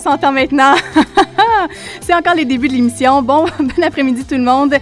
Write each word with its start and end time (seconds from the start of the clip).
s'entend 0.00 0.32
maintenant. 0.32 0.74
C'est 2.00 2.14
encore 2.14 2.34
les 2.34 2.44
débuts 2.44 2.68
de 2.68 2.72
l'émission. 2.74 3.22
Bon, 3.22 3.44
bon 3.58 3.82
après-midi 3.82 4.24
tout 4.24 4.34
le 4.34 4.42
monde. 4.42 4.74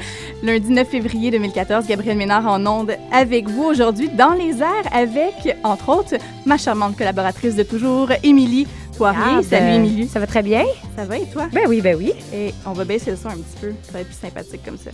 Lundi 0.43 0.71
9 0.71 0.89
février 0.89 1.31
2014, 1.31 1.87
Gabriel 1.87 2.17
Ménard 2.17 2.47
en 2.47 2.65
onde 2.67 2.93
avec 3.13 3.49
vous 3.49 3.65
aujourd'hui 3.65 4.09
dans 4.09 4.33
les 4.33 4.61
airs 4.63 4.89
avec, 4.93 5.57
entre 5.65 5.89
autres, 5.89 6.15
ma 6.47 6.57
charmante 6.57 6.97
collaboratrice 6.97 7.57
de 7.57 7.65
toujours, 7.65 8.11
Émilie 8.23 8.67
Poirier. 8.97 9.21
Ah, 9.39 9.43
Salut 9.43 9.67
ben, 9.67 9.75
Émilie. 9.85 10.09
Ça 10.09 10.21
va 10.21 10.27
très 10.27 10.43
bien? 10.43 10.65
Ça 10.97 11.05
va 11.05 11.19
et 11.19 11.27
toi? 11.27 11.49
Ben 11.53 11.65
oui, 11.69 11.81
ben 11.81 11.97
oui. 11.97 12.13
Et 12.33 12.55
on 12.67 12.73
va 12.73 12.85
baisser 12.85 13.11
le 13.11 13.17
son 13.17 13.29
un 13.29 13.37
petit 13.37 13.57
peu. 13.61 13.73
Ça 13.83 13.93
va 13.93 14.01
être 14.01 14.07
plus 14.09 14.17
sympathique 14.17 14.61
comme 14.65 14.79
ça. 14.79 14.91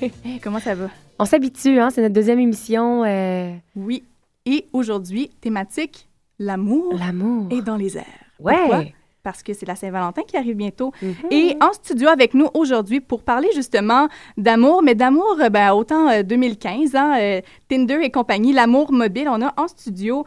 Comment 0.42 0.60
ça 0.60 0.74
va? 0.74 0.88
On 1.18 1.24
s'habitue, 1.24 1.80
hein? 1.80 1.88
C'est 1.90 2.02
notre 2.02 2.14
deuxième 2.14 2.38
émission. 2.40 3.02
euh, 3.04 3.52
Oui. 3.74 4.04
Et 4.44 4.66
aujourd'hui, 4.72 5.30
thématique, 5.40 6.08
l'amour 6.38 6.94
L'amour. 6.98 7.48
est 7.50 7.62
dans 7.62 7.76
les 7.76 7.96
airs. 7.96 8.04
Ouais. 8.38 8.54
Pourquoi? 8.58 8.84
Parce 9.26 9.42
que 9.42 9.52
c'est 9.54 9.66
la 9.66 9.74
Saint-Valentin 9.74 10.22
qui 10.22 10.36
arrive 10.36 10.54
bientôt. 10.54 10.92
Mhm. 11.02 11.14
Et 11.32 11.56
en 11.60 11.72
studio 11.72 12.06
avec 12.08 12.32
nous 12.32 12.48
aujourd'hui 12.54 13.00
pour 13.00 13.24
parler 13.24 13.48
justement 13.56 14.06
d'amour, 14.36 14.82
mais 14.84 14.94
d'amour, 14.94 15.36
euh, 15.42 15.48
ben, 15.48 15.72
autant 15.72 16.08
euh, 16.08 16.22
2015, 16.22 16.94
hein, 16.94 17.16
euh, 17.18 17.40
Tinder 17.68 17.98
et 18.02 18.10
compagnie, 18.12 18.52
l'amour 18.52 18.92
mobile. 18.92 19.28
On 19.28 19.42
a 19.42 19.52
en 19.56 19.66
studio 19.66 20.24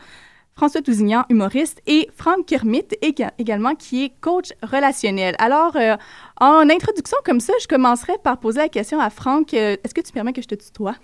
François 0.53 0.81
Tousignan, 0.81 1.23
humoriste, 1.30 1.80
et 1.88 2.09
Franck 2.17 2.45
Kermit 2.45 2.83
éga- 3.02 3.31
également, 3.39 3.73
qui 3.75 4.03
est 4.03 4.11
coach 4.20 4.50
relationnel. 4.61 5.33
Alors, 5.39 5.77
euh, 5.77 5.95
en 6.42 6.70
introduction 6.70 7.17
comme 7.23 7.39
ça, 7.39 7.53
je 7.61 7.67
commencerai 7.67 8.17
par 8.22 8.38
poser 8.42 8.59
la 8.59 8.67
question 8.67 9.00
à 9.00 9.09
Franck. 9.09 9.53
euh, 9.53 9.77
Est-ce 9.81 9.94
que 9.94 10.02
tu 10.02 10.11
permets 10.11 10.33
que 10.33 10.42
je 10.42 10.47
te 10.50 10.55
tutoie? 10.55 10.95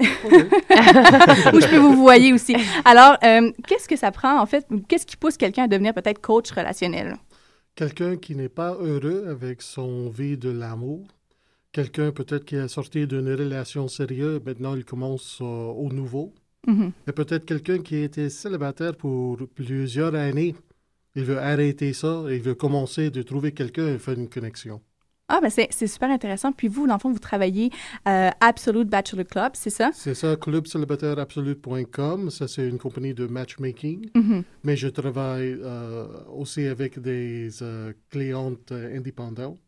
Ou 0.00 1.60
je 1.60 1.68
peux 1.68 1.78
vous 1.78 1.96
voyer 1.96 2.32
aussi. 2.32 2.56
Alors, 2.84 3.16
euh, 3.24 3.50
qu'est-ce 3.66 3.88
que 3.88 3.96
ça 3.96 4.10
prend, 4.10 4.40
en 4.40 4.46
fait? 4.46 4.66
Qu'est-ce 4.88 5.06
qui 5.06 5.16
pousse 5.16 5.36
quelqu'un 5.36 5.64
à 5.64 5.68
devenir 5.68 5.94
peut-être 5.94 6.20
coach 6.20 6.50
relationnel? 6.50 7.16
Quelqu'un 7.74 8.16
qui 8.16 8.34
n'est 8.34 8.48
pas 8.48 8.76
heureux 8.80 9.26
avec 9.28 9.62
son 9.62 10.08
vie 10.08 10.36
de 10.36 10.50
l'amour. 10.50 11.06
Quelqu'un 11.72 12.10
peut-être 12.12 12.44
qui 12.44 12.56
est 12.56 12.68
sorti 12.68 13.06
d'une 13.06 13.32
relation 13.32 13.88
sérieuse, 13.88 14.40
maintenant 14.44 14.74
il 14.74 14.84
commence 14.84 15.38
euh, 15.40 15.44
au 15.44 15.92
nouveau. 15.92 16.32
Mhm. 16.66 16.92
Et 17.06 17.12
peut-être 17.12 17.44
quelqu'un 17.44 17.78
qui 17.78 17.96
a 17.96 18.04
été 18.04 18.30
célibataire 18.30 18.96
pour 18.96 19.38
plusieurs 19.54 20.14
années. 20.14 20.54
Il 21.14 21.24
veut 21.24 21.38
arrêter 21.38 21.92
ça 21.92 22.24
et 22.28 22.36
il 22.36 22.42
veut 22.42 22.54
commencer 22.54 23.10
de 23.10 23.22
trouver 23.22 23.52
quelqu'un 23.52 23.88
et 23.88 23.98
faire 23.98 24.18
une 24.18 24.28
connexion. 24.28 24.80
Ah, 25.30 25.40
ben 25.42 25.50
c'est 25.50 25.68
c'est 25.70 25.86
super 25.86 26.10
intéressant. 26.10 26.52
Puis 26.52 26.68
vous, 26.68 26.86
dans 26.86 26.94
le 26.94 27.00
fond, 27.00 27.12
vous 27.12 27.18
travaillez 27.18 27.70
euh, 28.08 28.30
Absolute 28.40 28.88
Bachelor 28.88 29.26
Club, 29.26 29.52
c'est 29.54 29.70
ça? 29.70 29.90
C'est 29.92 30.14
ça, 30.14 30.36
clubcélibataireabsolute.com. 30.36 32.30
Ça, 32.30 32.48
c'est 32.48 32.66
une 32.68 32.78
compagnie 32.78 33.14
de 33.14 33.26
matchmaking. 33.26 34.08
Mhm. 34.14 34.42
Mais 34.64 34.76
je 34.76 34.88
travaille 34.88 35.56
euh, 35.62 36.06
aussi 36.34 36.66
avec 36.66 36.98
des 36.98 37.50
euh, 37.62 37.92
clientes 38.10 38.72
euh, 38.72 38.96
indépendantes. 38.96 39.58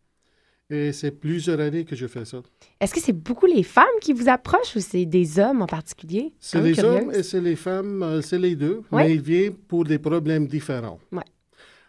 Et 0.73 0.93
c'est 0.93 1.11
plusieurs 1.11 1.59
années 1.59 1.85
que 1.85 1.97
je 1.97 2.07
fais 2.07 2.25
ça. 2.25 2.39
Est-ce 2.81 2.95
que 2.95 3.01
c'est 3.01 3.13
beaucoup 3.13 3.47
les 3.47 3.65
femmes 3.65 3.87
qui 4.01 4.13
vous 4.13 4.29
approchent 4.29 4.77
ou 4.77 4.81
c'est 4.81 5.05
des 5.05 5.39
hommes 5.41 5.63
en 5.63 5.67
particulier? 5.67 6.33
C'est 6.39 6.61
les 6.63 6.79
hommes 6.83 7.11
et 7.13 7.25
c'est 7.25 7.41
les 7.41 7.57
femmes, 7.57 8.03
euh, 8.05 8.21
c'est 8.23 8.39
les 8.39 8.55
deux, 8.55 8.83
Ouais. 8.93 9.05
mais 9.09 9.15
ils 9.15 9.21
viennent 9.21 9.55
pour 9.57 9.83
des 9.85 9.99
problèmes 9.99 10.47
différents. 10.47 11.01
Ouais. 11.11 11.25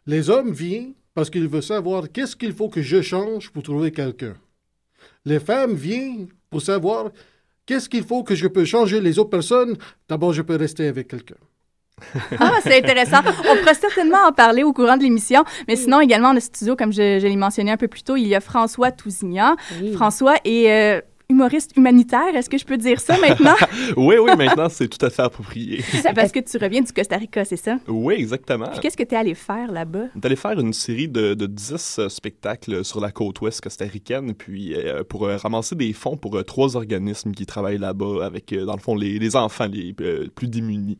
Les 0.08 0.32
hommes 0.32 0.52
viennent 0.52 0.94
parce 1.14 1.30
qu'ils 1.30 1.48
veulent 1.48 1.64
savoir 1.64 2.12
qu'est-ce 2.12 2.36
qu'il 2.36 2.54
faut 2.54 2.70
que 2.70 2.82
je 2.82 3.02
change 3.02 3.50
pour 3.52 3.64
trouver 3.64 3.92
quelqu'un. 3.92 4.36
Les 5.26 5.40
femmes 5.40 5.74
viennent 5.74 6.28
pour 6.50 6.62
savoir 6.62 7.10
qu'est-ce 7.66 7.90
qu'il 7.90 8.04
faut 8.04 8.24
que 8.24 8.36
je 8.36 8.48
peux 8.48 8.66
changer 8.66 9.02
les 9.02 9.20
autres 9.20 9.30
personnes. 9.30 9.78
D'abord, 10.08 10.34
je 10.34 10.42
peux 10.42 10.56
rester 10.56 10.88
avec 10.88 11.08
quelqu'un. 11.08 11.36
Ah, 12.40 12.54
c'est 12.64 12.78
intéressant. 12.80 13.20
On 13.50 13.58
pourra 13.58 13.74
certainement 13.74 14.26
en 14.28 14.32
parler 14.32 14.64
au 14.64 14.74
courant 14.74 14.98
de 14.98 15.04
l'émission. 15.04 15.44
Mais 15.68 15.76
sinon, 15.76 16.02
également, 16.02 16.30
en 16.30 16.40
studio, 16.40 16.76
comme 16.76 16.92
je, 16.92 17.20
je 17.20 17.28
l'ai 17.28 17.36
mentionné 17.36 17.72
un 17.72 17.78
peu 17.78 17.88
plus 17.88 18.04
tôt, 18.04 18.16
il 18.16 18.28
y 18.28 18.36
a 18.36 18.40
François 18.40 18.92
Tousignan. 18.92 19.56
Oui. 19.80 19.94
François 19.94 20.36
est 20.44 20.72
euh, 20.72 21.02
humoriste 21.32 21.72
humanitaire. 21.76 22.36
Est-ce 22.36 22.50
que 22.50 22.58
je 22.58 22.66
peux 22.66 22.78
dire 22.78 23.00
ça 23.00 23.18
maintenant? 23.18 23.56
Oui, 23.98 24.16
oui, 24.22 24.32
maintenant, 24.38 24.70
c'est 24.70 24.88
tout 24.88 25.04
à 25.06 25.10
fait 25.10 25.22
approprié. 25.22 25.84
Parce 26.16 26.32
que 26.32 26.40
tu 26.40 26.58
reviens 26.58 26.82
du 26.82 26.92
Costa 26.94 27.18
Rica, 27.18 27.44
c'est 27.46 27.58
ça? 27.58 27.78
Oui, 27.88 28.16
exactement. 28.16 28.68
Puis 28.72 28.80
qu'est-ce 28.80 28.98
que 28.98 29.04
tu 29.04 29.16
es 29.16 29.18
allé 29.18 29.34
faire 29.34 29.72
là-bas? 29.72 30.06
d'aller 30.16 30.36
faire 30.36 30.60
une 30.60 30.74
série 30.74 31.08
de, 31.08 31.34
de 31.34 31.46
10 31.46 32.00
euh, 32.00 32.10
spectacles 32.10 32.84
sur 32.86 33.00
la 33.02 33.12
côte 33.12 33.42
ouest 33.42 33.62
costaricaine, 33.62 34.34
puis 34.34 34.76
euh, 34.76 35.04
pour 35.04 35.26
euh, 35.26 35.38
ramasser 35.38 35.76
des 35.76 35.94
fonds 35.94 36.18
pour 36.18 36.38
euh, 36.38 36.44
trois 36.44 36.76
organismes 36.76 37.32
qui 37.32 37.46
travaillent 37.46 37.78
là-bas 37.78 38.26
avec, 38.26 38.54
euh, 38.54 38.66
dans 38.66 38.76
le 38.76 38.82
fond, 38.82 38.96
les, 38.96 39.20
les 39.20 39.36
enfants 39.36 39.68
les 39.68 39.96
euh, 40.02 40.28
plus 40.34 40.48
démunis. 40.48 40.98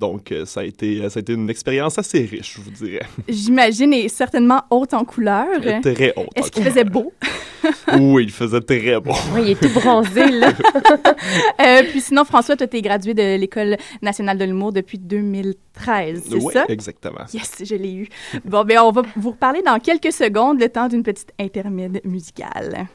Donc, 0.00 0.32
euh, 0.32 0.44
ça, 0.44 0.60
a 0.60 0.64
été, 0.64 1.08
ça 1.08 1.18
a 1.18 1.20
été 1.20 1.32
une 1.32 1.50
expérience 1.50 1.98
assez 1.98 2.24
riche, 2.24 2.56
je 2.56 2.60
vous 2.60 2.70
dirais. 2.70 3.06
J'imagine, 3.28 3.92
et 3.92 4.08
certainement 4.08 4.62
haute 4.70 4.94
en 4.94 5.04
couleur. 5.04 5.46
Très 5.82 6.12
haute. 6.16 6.28
Est-ce 6.36 6.50
qu'il 6.50 6.64
faisait 6.64 6.84
beau? 6.84 7.12
Oui, 7.98 8.24
il 8.24 8.30
faisait 8.30 8.60
très. 8.60 8.96
Oui, 8.96 9.12
il 9.38 9.50
est 9.52 9.54
tout 9.54 9.72
bronzé, 9.74 10.26
là. 10.30 10.52
Euh, 11.60 11.82
puis 11.90 12.00
sinon, 12.00 12.24
François, 12.24 12.56
toi, 12.56 12.66
tu 12.66 12.76
es 12.76 12.82
gradué 12.82 13.14
de 13.14 13.36
l'École 13.36 13.76
nationale 14.02 14.38
de 14.38 14.44
l'humour 14.44 14.72
depuis 14.72 14.98
2013, 14.98 16.24
c'est 16.28 16.34
Oui, 16.42 16.52
ça? 16.52 16.64
exactement. 16.68 17.24
Yes, 17.32 17.62
je 17.64 17.74
l'ai 17.74 17.92
eu. 17.94 18.08
Bon, 18.44 18.64
ben 18.64 18.78
on 18.80 18.90
va 18.90 19.02
vous 19.16 19.30
reparler 19.30 19.62
dans 19.62 19.78
quelques 19.78 20.12
secondes, 20.12 20.60
le 20.60 20.68
temps 20.68 20.88
d'une 20.88 21.02
petite 21.02 21.32
intermède 21.40 22.00
musicale. 22.04 22.86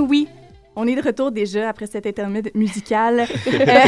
Oui, 0.00 0.28
on 0.76 0.86
est 0.86 0.94
de 0.94 1.02
retour 1.02 1.32
déjà 1.32 1.68
après 1.70 1.86
cette 1.86 2.06
intermède 2.06 2.50
musicale. 2.54 3.26
Euh, 3.48 3.84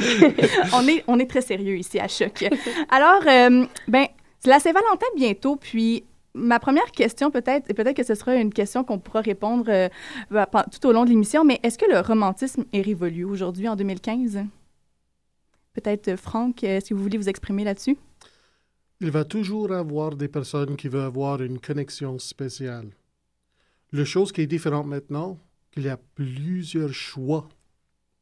on, 0.74 0.86
est, 0.88 1.04
on 1.06 1.18
est 1.18 1.28
très 1.28 1.40
sérieux 1.40 1.76
ici 1.76 1.98
à 1.98 2.08
Choc. 2.08 2.44
Alors, 2.90 3.22
euh, 3.26 3.64
ben, 3.86 4.06
c'est 4.40 4.48
la 4.50 4.58
Saint-Valentin 4.60 5.06
bientôt, 5.16 5.56
puis 5.56 6.04
ma 6.34 6.58
première 6.60 6.90
question 6.92 7.30
peut-être, 7.30 7.68
et 7.70 7.74
peut-être 7.74 7.96
que 7.96 8.04
ce 8.04 8.14
sera 8.14 8.34
une 8.36 8.52
question 8.52 8.84
qu'on 8.84 8.98
pourra 8.98 9.20
répondre 9.20 9.64
euh, 9.68 9.88
pen- 10.30 10.64
tout 10.70 10.86
au 10.88 10.92
long 10.92 11.04
de 11.04 11.10
l'émission, 11.10 11.44
mais 11.44 11.58
est-ce 11.62 11.78
que 11.78 11.90
le 11.90 12.00
romantisme 12.00 12.64
est 12.72 12.80
révolu 12.82 13.24
aujourd'hui 13.24 13.68
en 13.68 13.76
2015? 13.76 14.40
Peut-être, 15.74 16.16
Franck, 16.16 16.64
euh, 16.64 16.80
si 16.84 16.92
vous 16.94 17.02
voulez 17.02 17.18
vous 17.18 17.28
exprimer 17.28 17.64
là-dessus? 17.64 17.96
Il 19.00 19.10
va 19.10 19.24
toujours 19.24 19.72
avoir 19.72 20.16
des 20.16 20.28
personnes 20.28 20.76
qui 20.76 20.88
veulent 20.88 21.02
avoir 21.06 21.40
une 21.42 21.60
connexion 21.60 22.18
spéciale. 22.18 22.88
La 23.92 24.04
chose 24.04 24.32
qui 24.32 24.42
est 24.42 24.46
différente 24.46 24.86
maintenant, 24.86 25.38
qu'il 25.70 25.84
y 25.84 25.88
a 25.88 25.98
plusieurs 26.14 26.92
choix 26.92 27.48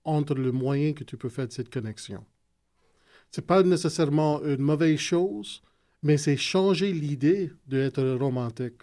entre 0.04 0.34
le 0.34 0.52
moyen 0.52 0.92
que 0.92 1.04
tu 1.04 1.16
peux 1.16 1.28
faire 1.28 1.48
de 1.48 1.52
cette 1.52 1.72
connexion. 1.72 2.24
C'est 3.32 3.46
pas 3.46 3.62
nécessairement 3.62 4.42
une 4.44 4.60
mauvaise 4.62 4.98
chose, 4.98 5.62
mais 6.02 6.16
c'est 6.16 6.36
changer 6.36 6.92
l'idée 6.92 7.50
d'être 7.66 8.02
romantique. 8.02 8.82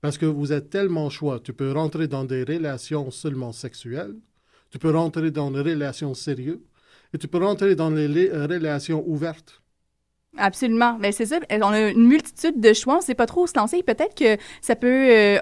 Parce 0.00 0.18
que 0.18 0.26
vous 0.26 0.52
êtes 0.52 0.70
tellement 0.70 1.10
choix. 1.10 1.40
Tu 1.40 1.52
peux 1.52 1.72
rentrer 1.72 2.06
dans 2.06 2.24
des 2.24 2.44
relations 2.44 3.10
seulement 3.10 3.52
sexuelles, 3.52 4.14
tu 4.70 4.78
peux 4.78 4.90
rentrer 4.90 5.30
dans 5.30 5.50
des 5.50 5.62
relations 5.62 6.14
sérieuses, 6.14 6.60
et 7.14 7.18
tu 7.18 7.26
peux 7.26 7.42
rentrer 7.42 7.74
dans 7.74 7.90
les 7.90 8.28
euh, 8.28 8.46
relations 8.46 9.02
ouvertes. 9.08 9.62
Absolument. 10.36 10.98
Ben, 11.00 11.10
c'est 11.10 11.26
ça. 11.26 11.40
On 11.50 11.62
a 11.62 11.88
une 11.88 12.06
multitude 12.06 12.60
de 12.60 12.72
choix. 12.74 12.94
On 12.94 12.98
ne 12.98 13.02
sait 13.02 13.14
pas 13.14 13.26
trop 13.26 13.44
où 13.44 13.46
se 13.46 13.58
lancer. 13.58 13.82
Peut-être 13.82 14.14
que 14.14 14.40
ça 14.60 14.76
peut 14.76 15.08
euh, 15.10 15.38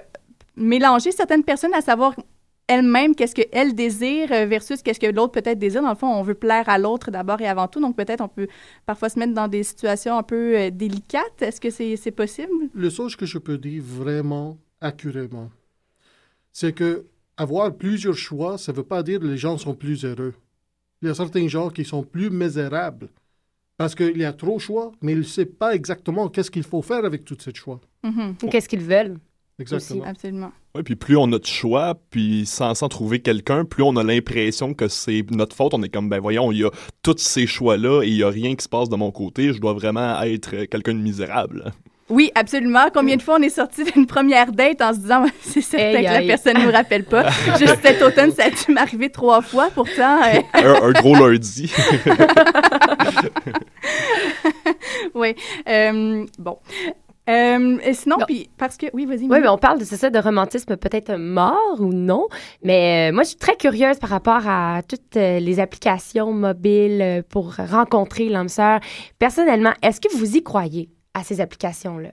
mélanger 0.57 1.11
certaines 1.11 1.43
personnes 1.43 1.73
à 1.73 1.81
savoir 1.81 2.15
elles-mêmes 2.67 3.15
qu'est-ce 3.15 3.33
qu'elles 3.33 3.73
désirent 3.73 4.31
euh, 4.31 4.45
versus 4.45 4.81
qu'est-ce 4.81 4.99
que 4.99 5.07
l'autre 5.07 5.31
peut-être 5.31 5.57
désire. 5.57 5.81
Dans 5.81 5.89
le 5.89 5.95
fond, 5.95 6.07
on 6.07 6.23
veut 6.23 6.35
plaire 6.35 6.67
à 6.67 6.77
l'autre 6.77 7.11
d'abord 7.11 7.39
et 7.39 7.47
avant 7.47 7.67
tout. 7.67 7.79
Donc, 7.79 7.95
peut-être 7.95 8.21
on 8.21 8.27
peut 8.27 8.47
parfois 8.85 9.09
se 9.09 9.17
mettre 9.17 9.33
dans 9.33 9.47
des 9.47 9.63
situations 9.63 10.17
un 10.17 10.23
peu 10.23 10.57
euh, 10.57 10.69
délicates. 10.69 11.41
Est-ce 11.41 11.61
que 11.61 11.69
c'est 11.69 11.95
c'est 11.95 12.11
possible? 12.11 12.51
Le 12.73 12.89
chose 12.89 13.15
que 13.15 13.25
je 13.25 13.37
peux 13.37 13.57
dire 13.57 13.81
vraiment 13.81 14.57
accurément, 14.81 15.49
c'est 16.51 16.73
que 16.73 17.05
avoir 17.37 17.73
plusieurs 17.73 18.15
choix, 18.15 18.57
ça 18.57 18.71
ne 18.71 18.77
veut 18.77 18.83
pas 18.83 19.03
dire 19.03 19.19
que 19.19 19.25
les 19.25 19.37
gens 19.37 19.57
sont 19.57 19.75
plus 19.75 20.03
heureux. 20.03 20.33
Il 21.01 21.07
y 21.07 21.11
a 21.11 21.13
certains 21.13 21.47
gens 21.47 21.69
qui 21.69 21.85
sont 21.85 22.03
plus 22.03 22.29
misérables 22.29 23.09
parce 23.77 23.93
qu'il 23.93 24.17
y 24.17 24.25
a 24.25 24.33
trop 24.33 24.55
de 24.55 24.61
choix, 24.61 24.91
mais 25.01 25.11
ils 25.11 25.19
ne 25.19 25.23
savent 25.23 25.45
pas 25.45 25.75
exactement 25.75 26.27
qu'est-ce 26.29 26.49
qu'il 26.49 26.63
faut 26.63 26.81
faire 26.81 27.05
avec 27.05 27.23
tous 27.23 27.37
ces 27.39 27.53
choix. 27.53 27.79
Mhm. 28.03 28.35
Ou 28.41 28.47
Qu'est-ce 28.47 28.67
qu'ils 28.67 28.81
veulent? 28.81 29.17
Exactement. 29.59 30.03
Absolument. 30.05 30.51
Ouais, 30.75 30.83
puis 30.83 30.95
plus 30.95 31.17
on 31.17 31.31
a 31.31 31.39
de 31.39 31.45
choix, 31.45 31.95
puis 32.11 32.45
sans, 32.45 32.75
sans 32.75 32.89
trouver 32.89 33.19
quelqu'un, 33.19 33.65
plus 33.65 33.81
on 33.81 33.95
a 33.95 34.03
l'impression 34.03 34.75
que 34.75 34.87
c'est 34.87 35.25
notre 35.31 35.55
faute. 35.55 35.73
On 35.73 35.81
est 35.81 35.89
comme, 35.89 36.09
ben 36.09 36.19
voyons, 36.19 36.51
il 36.51 36.59
y 36.59 36.63
a 36.63 36.69
tous 37.01 37.17
ces 37.17 37.47
choix-là 37.47 38.03
et 38.03 38.07
il 38.07 38.17
y 38.17 38.23
a 38.23 38.29
rien 38.29 38.55
qui 38.55 38.63
se 38.63 38.69
passe 38.69 38.89
de 38.89 38.95
mon 38.95 39.11
côté. 39.11 39.53
Je 39.53 39.59
dois 39.59 39.73
vraiment 39.73 40.21
être 40.21 40.65
quelqu'un 40.65 40.93
de 40.93 40.99
misérable. 40.99 41.71
Oui, 42.09 42.31
absolument. 42.35 42.87
Combien 42.93 43.17
de 43.17 43.21
fois 43.21 43.35
on 43.37 43.41
est 43.41 43.49
sorti 43.49 43.83
d'une 43.83 44.05
première 44.05 44.53
date 44.53 44.81
en 44.81 44.93
se 44.93 44.99
disant 44.99 45.25
c'est 45.41 45.61
certain 45.61 45.99
que 45.99 46.03
la 46.03 46.21
personne 46.21 46.57
ne 46.57 46.65
nous 46.65 46.71
rappelle 46.71 47.03
pas. 47.03 47.29
Juste 47.59 47.79
cet 47.81 48.01
automne, 48.01 48.31
ça 48.31 48.45
a 48.45 48.49
dû 48.49 48.71
m'arriver 48.71 49.09
trois 49.09 49.41
fois. 49.41 49.69
Pourtant, 49.73 50.21
euh, 50.23 50.39
un, 50.53 50.83
un 50.83 50.91
gros 50.91 51.15
lundi. 51.15 51.69
oui. 55.15 55.35
Euh, 55.67 56.25
bon. 56.39 56.57
Euh, 57.29 57.77
et 57.83 57.93
sinon, 57.93 58.17
Non. 58.19 58.25
puis 58.25 58.49
parce 58.57 58.77
que 58.77 58.85
oui, 58.93 59.05
vas-y. 59.05 59.27
Oui, 59.29 59.39
mais 59.41 59.47
on 59.49 59.57
parle 59.57 59.79
de 59.79 59.83
c'est 59.83 59.97
ça 59.97 60.09
de 60.09 60.17
romantisme 60.19 60.77
peut-être 60.77 61.13
mort 61.17 61.75
ou 61.79 61.91
non. 61.93 62.27
Mais 62.63 63.09
euh, 63.09 63.13
moi, 63.13 63.23
je 63.23 63.29
suis 63.29 63.37
très 63.37 63.55
curieuse 63.57 63.99
par 63.99 64.09
rapport 64.09 64.47
à 64.47 64.81
toutes 64.87 65.17
euh, 65.17 65.39
les 65.39 65.59
applications 65.59 66.31
mobiles 66.31 67.01
euh, 67.01 67.21
pour 67.27 67.55
rencontrer 67.55 68.29
l'âme 68.29 68.47
sœur. 68.49 68.79
Personnellement, 69.19 69.73
est-ce 69.81 69.99
que 69.99 70.15
vous 70.15 70.37
y 70.37 70.43
croyez 70.43 70.89
à 71.13 71.23
ces 71.23 71.41
applications-là? 71.41 72.11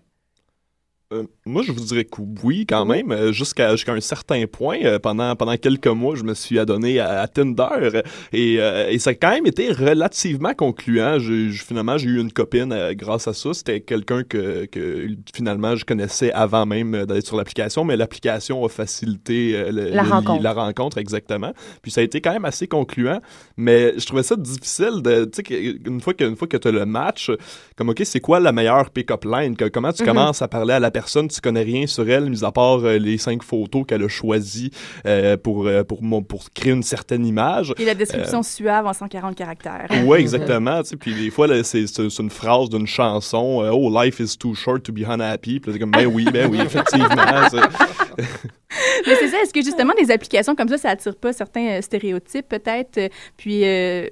Euh, 1.13 1.27
moi, 1.47 1.63
je 1.63 1.73
vous 1.73 1.81
dirais 1.81 2.05
que 2.05 2.23
oui, 2.43 2.65
quand 2.67 2.87
même, 2.87 3.13
euh, 3.13 3.31
jusqu'à 3.33 3.73
jusqu'à 3.73 3.93
un 3.93 4.01
certain 4.01 4.47
point. 4.47 4.79
Euh, 4.83 4.99
pendant 4.99 5.37
pendant 5.37 5.57
quelques 5.59 5.87
mois, 5.89 6.15
je 6.17 6.23
me 6.23 6.33
suis 6.33 6.59
adonné 6.59 7.01
à, 7.01 7.21
à 7.21 7.29
Tinder 7.29 8.03
et, 8.33 8.57
euh, 8.61 8.89
et 8.89 8.99
ça 8.99 9.11
a 9.11 9.15
quand 9.15 9.31
même 9.31 9.47
été 9.47 9.71
relativement 9.71 10.55
concluant. 10.55 11.19
Je, 11.19 11.51
je- 11.51 11.63
finalement, 11.63 11.99
j'ai 11.99 12.09
eu 12.09 12.19
une 12.21 12.33
copine 12.33 12.73
euh, 12.73 12.95
grâce 12.95 13.29
à 13.29 13.35
ça. 13.35 13.53
C'était 13.53 13.81
quelqu'un 13.81 14.23
que, 14.23 14.65
que 14.67 15.07
finalement 15.35 15.77
je 15.77 15.85
connaissais 15.85 16.33
avant 16.33 16.65
même 16.65 17.05
d'aller 17.05 17.21
sur 17.21 17.37
l'application, 17.37 17.85
mais 17.85 17.97
l'application 17.97 18.65
a 18.65 18.69
facilité 18.71 19.55
euh, 19.55 19.71
le- 19.71 19.91
La 19.91 20.03
le- 20.03 20.09
rencontre. 20.09 20.43
la 20.43 20.53
rencontre 20.55 20.97
exactement. 20.99 21.53
Puis 21.83 21.91
ça 21.91 22.01
a 22.01 22.05
été 22.05 22.23
quand 22.23 22.33
même 22.33 22.47
assez 22.47 22.67
concluant, 22.67 23.21
mais 23.59 23.93
je 23.99 24.07
trouvais 24.07 24.23
ça 24.23 24.37
difficile 24.37 25.03
de, 25.03 25.27
tu 25.27 25.43
sais, 25.47 25.77
une 25.87 26.01
fois 26.01 26.15
que 26.15 26.25
une 26.25 26.37
fois 26.37 26.49
que 26.49 26.57
tu 26.57 26.69
as 26.69 26.73
le 26.73 26.87
match, 26.87 27.31
comme 27.77 27.91
ok, 27.91 28.01
c'est 28.05 28.21
quoi 28.21 28.41
la 28.41 28.53
meilleure 28.53 28.89
pick-up 28.91 29.25
line? 29.27 29.57
Comment 29.73 29.93
tu 29.93 30.05
Mhm. 30.05 30.09
commences 30.09 30.41
à 30.41 30.49
parler 30.49 30.73
à 30.73 30.81
la 30.81 30.91
personne, 30.91 31.29
tu 31.35 31.41
connais 31.41 31.63
rien 31.63 31.87
sur 31.87 32.09
elle, 32.09 32.31
mis 32.31 32.45
à 32.45 32.53
part 32.53 32.85
euh, 32.85 32.99
les 32.99 33.19
cinq 33.19 33.43
photos 33.43 33.85
qu'elle 33.87 34.03
a 34.03 34.09
choisies 34.09 34.71
euh, 35.07 35.37
pour, 35.37 35.67
euh, 35.67 35.85
pour, 35.85 36.01
pour 36.27 36.51
créer 36.55 36.73
une 36.73 36.83
certaine 36.83 37.27
image. 37.27 37.75
Et 37.79 37.85
la 37.85 37.95
description 37.95 38.43
suave 38.43 38.87
en 38.87 38.93
140 38.93 39.35
caractères. 39.35 39.89
Ouais, 40.05 40.21
exactement. 40.21 40.81
Puis 41.01 41.15
des 41.15 41.31
fois, 41.31 41.49
c'est 41.63 42.19
une 42.19 42.31
phrase 42.31 42.69
d'une 42.71 42.87
chanson. 42.87 43.63
oh, 43.73 43.91
life 44.03 44.21
is 44.21 44.37
too 44.37 44.55
short 44.55 44.83
to 44.83 44.93
be 44.93 45.01
unhappy. 45.07 45.61
Puis 45.61 45.71
là, 45.71 45.73
c'est 45.73 45.79
comme, 45.79 45.91
ben 45.91 46.07
oui, 46.07 46.27
ben 46.33 46.51
oui, 46.51 46.61
effectivement. 46.61 47.09
Mais 49.07 49.15
c'est 49.17 49.29
ça, 49.29 49.43
est-ce 49.43 49.53
que 49.53 49.63
justement 49.63 49.93
des 49.99 50.11
applications 50.11 50.55
comme 50.55 50.69
ça, 50.69 50.79
ça 50.79 50.91
attire 50.91 51.17
pas 51.17 51.33
certains 51.33 51.81
stéréotypes 51.83 52.49
peut-être, 52.49 53.11
puis 53.37 53.65
euh, 53.65 54.09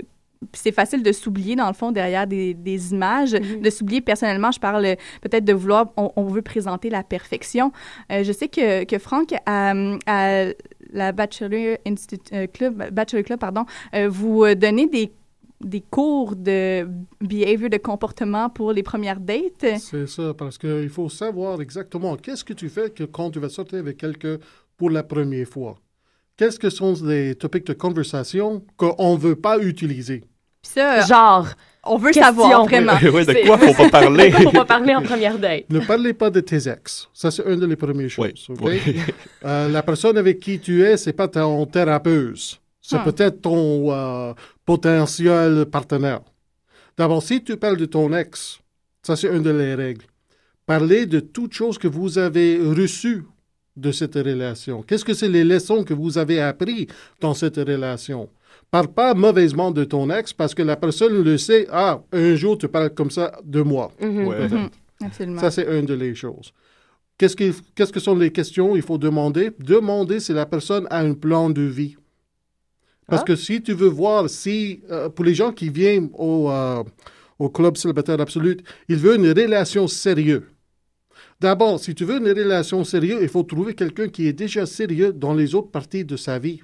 c'est 0.52 0.72
facile 0.72 1.02
de 1.02 1.12
s'oublier 1.12 1.56
dans 1.56 1.66
le 1.68 1.72
fond 1.74 1.92
derrière 1.92 2.26
des, 2.26 2.54
des 2.54 2.92
images, 2.92 3.32
Mhm. 3.34 3.60
de 3.62 3.70
s'oublier 3.70 4.00
personnellement, 4.00 4.50
je 4.52 4.60
parle 4.60 4.84
euh, 4.84 4.94
peut-être 5.20 5.44
de 5.44 5.52
vouloir, 5.52 5.92
on, 5.96 6.10
on 6.16 6.24
veut 6.24 6.42
présenter 6.42 6.90
la 6.90 7.02
perfection. 7.02 7.72
Euh, 8.10 8.24
je 8.24 8.32
sais 8.32 8.48
que, 8.48 8.84
que 8.84 8.98
Franck, 8.98 9.34
à, 9.46 9.72
à 10.06 10.44
la 10.92 11.12
Bachelor, 11.12 11.78
Institute, 11.86 12.28
euh, 12.32 12.46
Club, 12.52 12.90
Bachelor 12.92 13.22
Club, 13.24 13.38
pardon, 13.38 13.64
euh, 13.94 14.08
vous 14.08 14.44
donnez 14.54 14.86
des 14.86 15.12
des 15.64 15.80
cours 15.80 16.34
de 16.34 16.88
behavior, 17.20 17.70
de 17.70 17.76
comportement 17.76 18.50
pour 18.50 18.72
les 18.72 18.82
premières 18.82 19.20
dates. 19.20 19.64
C'est 19.78 20.08
ça, 20.08 20.34
parce 20.34 20.58
qu'il 20.58 20.88
faut 20.88 21.08
savoir 21.08 21.60
exactement 21.60 22.16
qu'est-ce 22.16 22.42
que 22.42 22.52
tu 22.52 22.68
fais 22.68 22.90
que 22.90 23.04
quand 23.04 23.30
tu 23.30 23.38
vas 23.38 23.48
sortir 23.48 23.78
avec 23.78 23.96
quelqu'un 23.96 24.38
pour 24.76 24.90
la 24.90 25.04
première 25.04 25.46
fois. 25.46 25.76
Qu'est-ce 26.36 26.58
que 26.58 26.68
sont 26.68 26.94
les 27.04 27.36
topics 27.36 27.64
de 27.64 27.74
conversation 27.74 28.64
qu'on 28.76 29.12
ne 29.14 29.18
veut 29.20 29.36
pas 29.36 29.58
utiliser? 29.60 30.24
Puis 30.62 30.72
ça, 30.74 30.98
euh, 31.02 31.06
Genre, 31.06 31.48
on 31.84 31.96
veut 31.98 32.06
question. 32.12 32.22
savoir 32.24 32.64
vraiment. 32.64 32.92
ouais, 32.94 33.24
de 33.24 33.32
C'est- 33.32 33.42
quoi 33.46 33.58
faut 33.58 33.74
pas 33.74 33.88
parler? 33.90 34.30
de 34.30 34.34
quoi 34.36 34.42
faut 34.44 34.50
pas 34.52 34.64
parler 34.64 34.94
en 34.94 35.02
première 35.02 35.38
date? 35.38 35.64
Ne 35.68 35.80
parlez 35.80 36.12
pas 36.12 36.30
de 36.30 36.40
tes 36.40 36.68
ex. 36.68 37.08
Ça, 37.12 37.30
c'est 37.30 37.42
une 37.46 37.66
des 37.66 37.76
premières 37.76 38.08
Oui, 38.18 38.32
choses. 38.36 38.46
ok? 38.50 38.58
oui. 38.62 38.80
Euh, 39.44 39.68
la 39.68 39.82
personne 39.82 40.16
avec 40.16 40.38
qui 40.38 40.60
tu 40.60 40.84
es, 40.84 40.96
c'est 40.96 41.12
pas 41.12 41.26
ton 41.26 41.66
thérapeute. 41.66 42.60
C'est 42.80 42.98
Hmm. 42.98 43.04
peut-être 43.04 43.42
ton 43.42 43.92
euh, 43.92 44.32
potentiel 44.64 45.66
partenaire. 45.66 46.20
D'abord, 46.96 47.22
si 47.22 47.42
tu 47.42 47.56
parles 47.56 47.76
de 47.76 47.86
ton 47.86 48.12
ex, 48.12 48.60
ça, 49.02 49.16
c'est 49.16 49.28
une 49.28 49.42
des 49.42 49.74
règles. 49.74 50.04
Parlez 50.66 51.06
de 51.06 51.18
toutes 51.20 51.54
choses 51.54 51.76
que 51.78 51.88
vous 51.88 52.18
avez 52.18 52.58
reçues 52.58 53.24
de 53.76 53.90
cette 53.90 54.14
relation. 54.14 54.82
Qu'est-ce 54.82 55.04
que 55.04 55.14
c'est 55.14 55.28
les 55.28 55.42
leçons 55.44 55.82
que 55.82 55.94
vous 55.94 56.18
avez 56.18 56.40
apprises 56.40 56.86
dans 57.20 57.34
cette 57.34 57.56
relation? 57.56 58.28
Parle 58.72 58.88
pas 58.88 59.12
mauvaisement 59.12 59.70
de 59.70 59.84
ton 59.84 60.08
ex 60.08 60.32
parce 60.32 60.54
que 60.54 60.62
la 60.62 60.76
personne 60.76 61.22
le 61.22 61.36
sait. 61.36 61.66
Ah, 61.70 62.02
un 62.10 62.34
jour, 62.36 62.56
tu 62.56 62.68
parles 62.68 62.88
comme 62.94 63.10
ça 63.10 63.30
de 63.44 63.60
moi. 63.60 63.92
Mhm. 64.00 64.26
Ouais. 64.26 64.48
Mhm. 64.48 64.68
Absolument. 65.04 65.40
Ça, 65.40 65.50
c'est 65.50 65.66
une 65.78 65.84
des 65.84 66.14
choses. 66.14 66.52
Qu'est-ce 67.18 67.36
que, 67.36 67.52
qu'est-ce 67.74 67.92
que 67.92 68.00
sont 68.00 68.16
les 68.16 68.32
questions 68.32 68.74
il 68.74 68.80
faut 68.80 68.96
demander? 68.96 69.50
Demander 69.60 70.20
si 70.20 70.32
la 70.32 70.46
personne 70.46 70.86
a 70.88 71.00
un 71.00 71.12
plan 71.12 71.50
de 71.50 71.60
vie. 71.62 71.96
Parce 73.06 73.20
Ah. 73.22 73.26
que 73.26 73.36
si 73.36 73.62
tu 73.62 73.74
veux 73.74 73.88
voir 73.88 74.30
si, 74.30 74.80
euh, 74.90 75.10
pour 75.10 75.26
les 75.26 75.34
gens 75.34 75.52
qui 75.52 75.68
viennent 75.68 76.08
au, 76.14 76.50
euh, 76.50 76.82
au 77.38 77.50
Club 77.50 77.76
célibataire 77.76 78.18
absolu, 78.22 78.56
ils 78.88 78.96
veulent 78.96 79.20
une 79.20 79.32
relation 79.38 79.86
sérieuse. 79.86 80.44
D'abord, 81.38 81.78
si 81.78 81.94
tu 81.94 82.04
veux 82.06 82.16
une 82.18 82.28
relation 82.28 82.84
sérieuse, 82.84 83.18
il 83.20 83.28
faut 83.28 83.42
trouver 83.42 83.74
quelqu'un 83.74 84.08
qui 84.08 84.28
est 84.28 84.32
déjà 84.32 84.64
sérieux 84.64 85.12
dans 85.12 85.34
les 85.34 85.54
autres 85.54 85.70
parties 85.70 86.06
de 86.06 86.16
sa 86.16 86.38
vie. 86.38 86.62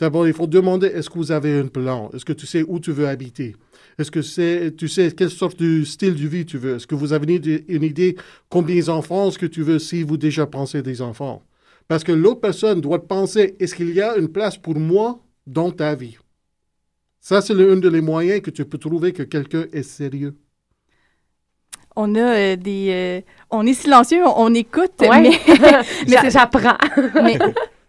D'abord, 0.00 0.26
il 0.26 0.32
faut 0.34 0.46
demander 0.46 0.88
est-ce 0.88 1.08
que 1.10 1.18
vous 1.18 1.32
avez 1.32 1.58
un 1.58 1.66
plan? 1.66 2.10
Est-ce 2.14 2.24
que 2.24 2.32
tu 2.32 2.46
sais 2.46 2.64
où 2.66 2.80
tu 2.80 2.92
veux 2.92 3.06
habiter? 3.08 3.56
Est-ce 3.98 4.10
que 4.10 4.22
c'est, 4.22 4.74
tu 4.76 4.88
sais 4.88 5.12
quelle 5.12 5.30
sorte 5.30 5.58
de 5.60 5.84
style 5.84 6.14
de 6.14 6.26
vie 6.28 6.46
tu 6.46 6.58
veux? 6.58 6.76
Est-ce 6.76 6.86
que 6.86 6.94
vous 6.94 7.12
avez 7.12 7.24
une 7.26 7.36
idée, 7.36 7.64
une 7.68 7.82
idée 7.82 8.16
combien 8.48 8.82
d'enfants 8.82 9.28
est-ce 9.28 9.38
que 9.38 9.46
tu 9.46 9.62
veux 9.62 9.78
si 9.78 10.02
vous 10.02 10.16
déjà 10.16 10.46
pensez 10.46 10.82
des 10.82 11.02
enfants? 11.02 11.42
Parce 11.88 12.04
que 12.04 12.12
l'autre 12.12 12.40
personne 12.40 12.80
doit 12.80 13.06
penser 13.06 13.56
est-ce 13.60 13.74
qu'il 13.74 13.92
y 13.94 14.00
a 14.00 14.16
une 14.16 14.28
place 14.28 14.56
pour 14.56 14.76
moi 14.78 15.20
dans 15.46 15.70
ta 15.70 15.94
vie? 15.94 16.16
Ça, 17.20 17.42
c'est 17.42 17.52
l'un 17.54 17.76
des 17.76 18.00
moyens 18.00 18.40
que 18.40 18.50
tu 18.50 18.64
peux 18.64 18.78
trouver 18.78 19.12
que 19.12 19.22
quelqu'un 19.24 19.66
est 19.72 19.82
sérieux. 19.82 20.34
On 21.96 22.14
a 22.14 22.18
euh, 22.20 22.56
des. 22.56 22.88
euh, 22.90 23.20
on 23.50 23.66
est 23.66 23.74
silencieux, 23.74 24.24
on, 24.24 24.46
on 24.46 24.54
écoute, 24.54 24.92
Ouais. 25.00 25.20
mais, 25.22 25.30
mais, 26.08 26.30
J'apprends. 26.30 26.78
mais, 27.22 27.36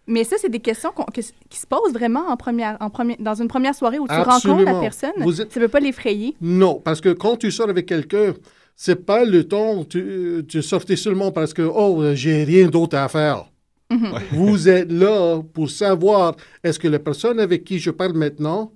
mais 0.06 0.24
ça, 0.24 0.36
c'est 0.38 0.48
des 0.48 0.60
questions 0.60 0.90
qu'on- 0.92 1.04
que- 1.04 1.20
qui 1.48 1.58
se 1.58 1.66
posent 1.66 1.92
vraiment 1.92 2.28
en 2.28 2.36
première, 2.36 2.76
en 2.80 2.90
première, 2.90 3.16
dans 3.20 3.34
une 3.34 3.48
première 3.48 3.74
soirée 3.74 3.98
où 3.98 4.06
tu 4.08 4.14
rencontres 4.14 4.64
la 4.64 4.80
personne. 4.80 5.12
Vous 5.18 5.40
êtes- 5.40 5.52
Ça 5.52 5.60
ne 5.60 5.64
veut 5.66 5.70
pas 5.70 5.80
l'effrayer? 5.80 6.34
Non, 6.40 6.80
parce 6.84 7.00
que 7.00 7.10
quand 7.10 7.36
tu 7.36 7.50
sors 7.50 7.68
avec 7.68 7.86
quelqu'un, 7.86 8.34
c'est 8.74 9.04
pas 9.04 9.24
le 9.24 9.44
temps 9.44 9.78
où 9.78 9.84
tu, 9.84 10.42
tu 10.48 10.62
sortais 10.62 10.96
seulement 10.96 11.30
parce 11.30 11.52
que, 11.54 11.62
oh, 11.62 12.02
j'ai 12.14 12.42
rien 12.44 12.68
d'autre 12.68 12.96
à 12.96 13.08
faire. 13.08 13.44
Mhm. 13.90 14.12
Vous 14.32 14.68
êtes 14.68 14.90
là 14.90 15.42
pour 15.52 15.70
savoir 15.70 16.34
est-ce 16.64 16.78
que 16.78 16.88
la 16.88 16.98
personne 16.98 17.38
avec 17.38 17.62
qui 17.64 17.78
je 17.78 17.90
parle 17.90 18.14
maintenant 18.14 18.72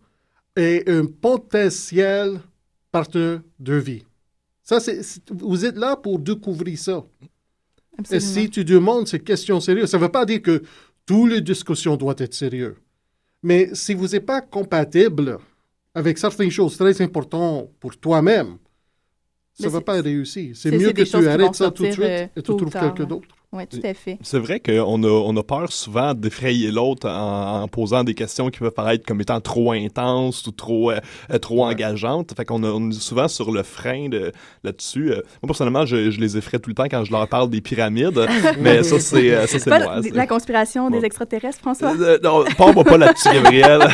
est 0.54 0.88
un 0.88 1.06
potentiel 1.06 2.38
partenaire 2.92 3.40
de 3.59 3.75
vie? 3.75 4.04
Ça, 4.62 4.80
c'est, 4.80 5.00
vous 5.30 5.64
êtes 5.64 5.76
là 5.76 5.97
pour 5.97 6.18
découvrir 6.18 6.78
ça. 6.78 7.04
Et 8.11 8.21
si 8.21 8.50
tu 8.50 8.62
demandes 8.64 9.06
ces 9.09 9.21
questions 9.21 9.59
sérieuses, 9.61 9.88
ça 9.90 9.97
ne 9.97 10.02
veut 10.02 10.11
pas 10.11 10.26
dire 10.26 10.42
que 10.42 10.62
toutes 11.07 11.31
les 11.31 11.41
discussions 11.41 11.97
doivent 11.97 12.17
être 12.19 12.35
sérieuses. 12.35 12.77
Mais 13.43 13.71
si 13.75 13.95
vous 13.95 14.09
n'êtes 14.09 14.27
pas 14.27 14.41
compatible 14.41 15.39
avec 15.95 16.19
certaines 16.19 16.51
choses 16.51 16.77
très 16.77 17.01
importantes 17.01 17.71
pour 17.81 17.97
toi-même, 17.97 18.59
ça 19.55 19.67
ne 19.67 19.71
va 19.71 19.81
pas 19.81 20.03
réussir. 20.03 20.55
C'est 20.55 20.71
mieux 20.71 20.93
que 20.93 21.03
tu 21.03 21.29
arrêtes 21.29 21.55
ça 21.55 21.71
tout 21.71 21.85
de 21.85 21.93
suite 21.93 22.05
euh, 22.05 22.27
et 22.37 22.43
tu 22.43 22.57
trouves 22.57 22.71
quelqu'un 22.71 23.05
d'autre. 23.05 23.29
Oui, 23.53 23.67
tout 23.69 23.81
à 23.85 23.95
fait. 23.95 24.19
C'est 24.23 24.38
vrai 24.41 24.61
qu'on 24.61 25.03
a, 25.05 25.09
on 25.09 25.35
a 25.37 25.43
peur 25.43 25.73
souvent 25.73 26.12
d'effrayer 26.12 26.71
l'autre 26.71 27.09
en, 27.09 27.62
en 27.62 27.69
posant 27.69 28.05
des 28.05 28.12
questions 28.12 28.50
qui 28.50 28.59
peuvent 28.59 28.73
paraître 28.73 29.07
comme 29.07 29.21
étant 29.21 29.41
trop 29.41 29.73
intenses 29.73 30.47
ou 30.47 30.50
trop, 30.50 30.91
euh, 30.91 30.99
euh, 31.31 31.38
trop 31.38 31.65
engageantes. 31.65 32.35
Fait 32.37 32.45
qu'on 32.45 32.62
on 32.65 32.91
est 32.91 32.95
souvent 32.95 33.29
sur 33.29 33.53
le 33.53 33.62
frein 33.62 34.09
de, 34.11 34.33
là-dessus. 34.62 35.11
Euh, 35.12 35.23
moi, 35.43 35.47
personnellement, 35.47 35.87
je, 35.87 36.11
je 36.11 36.21
les 36.21 36.37
effraie 36.37 36.59
tout 36.59 36.69
le 36.69 36.75
temps 36.75 36.85
quand 36.91 37.05
je 37.05 37.12
leur 37.12 37.26
parle 37.29 37.49
des 37.49 37.61
pyramides. 37.62 38.26
mais 38.61 38.83
ça, 38.83 38.99
c'est, 39.00 39.31
euh, 39.31 39.47
ça, 39.47 39.59
c'est 39.59 39.71
Pas 39.71 39.79
moi. 39.79 40.00
la- 40.12 40.26
conspiration 40.26 40.91
des 40.91 41.05
extraterrestres, 41.05 41.61
François? 41.61 41.95
Euh, 41.99 42.19
non, 42.23 42.45
parle-moi 42.59 42.85
pas 42.85 42.99
là-dessus, 42.99 43.31
Gabriel. 43.33 43.81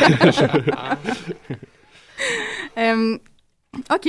Euh, 2.78 3.18
OK. 3.92 4.08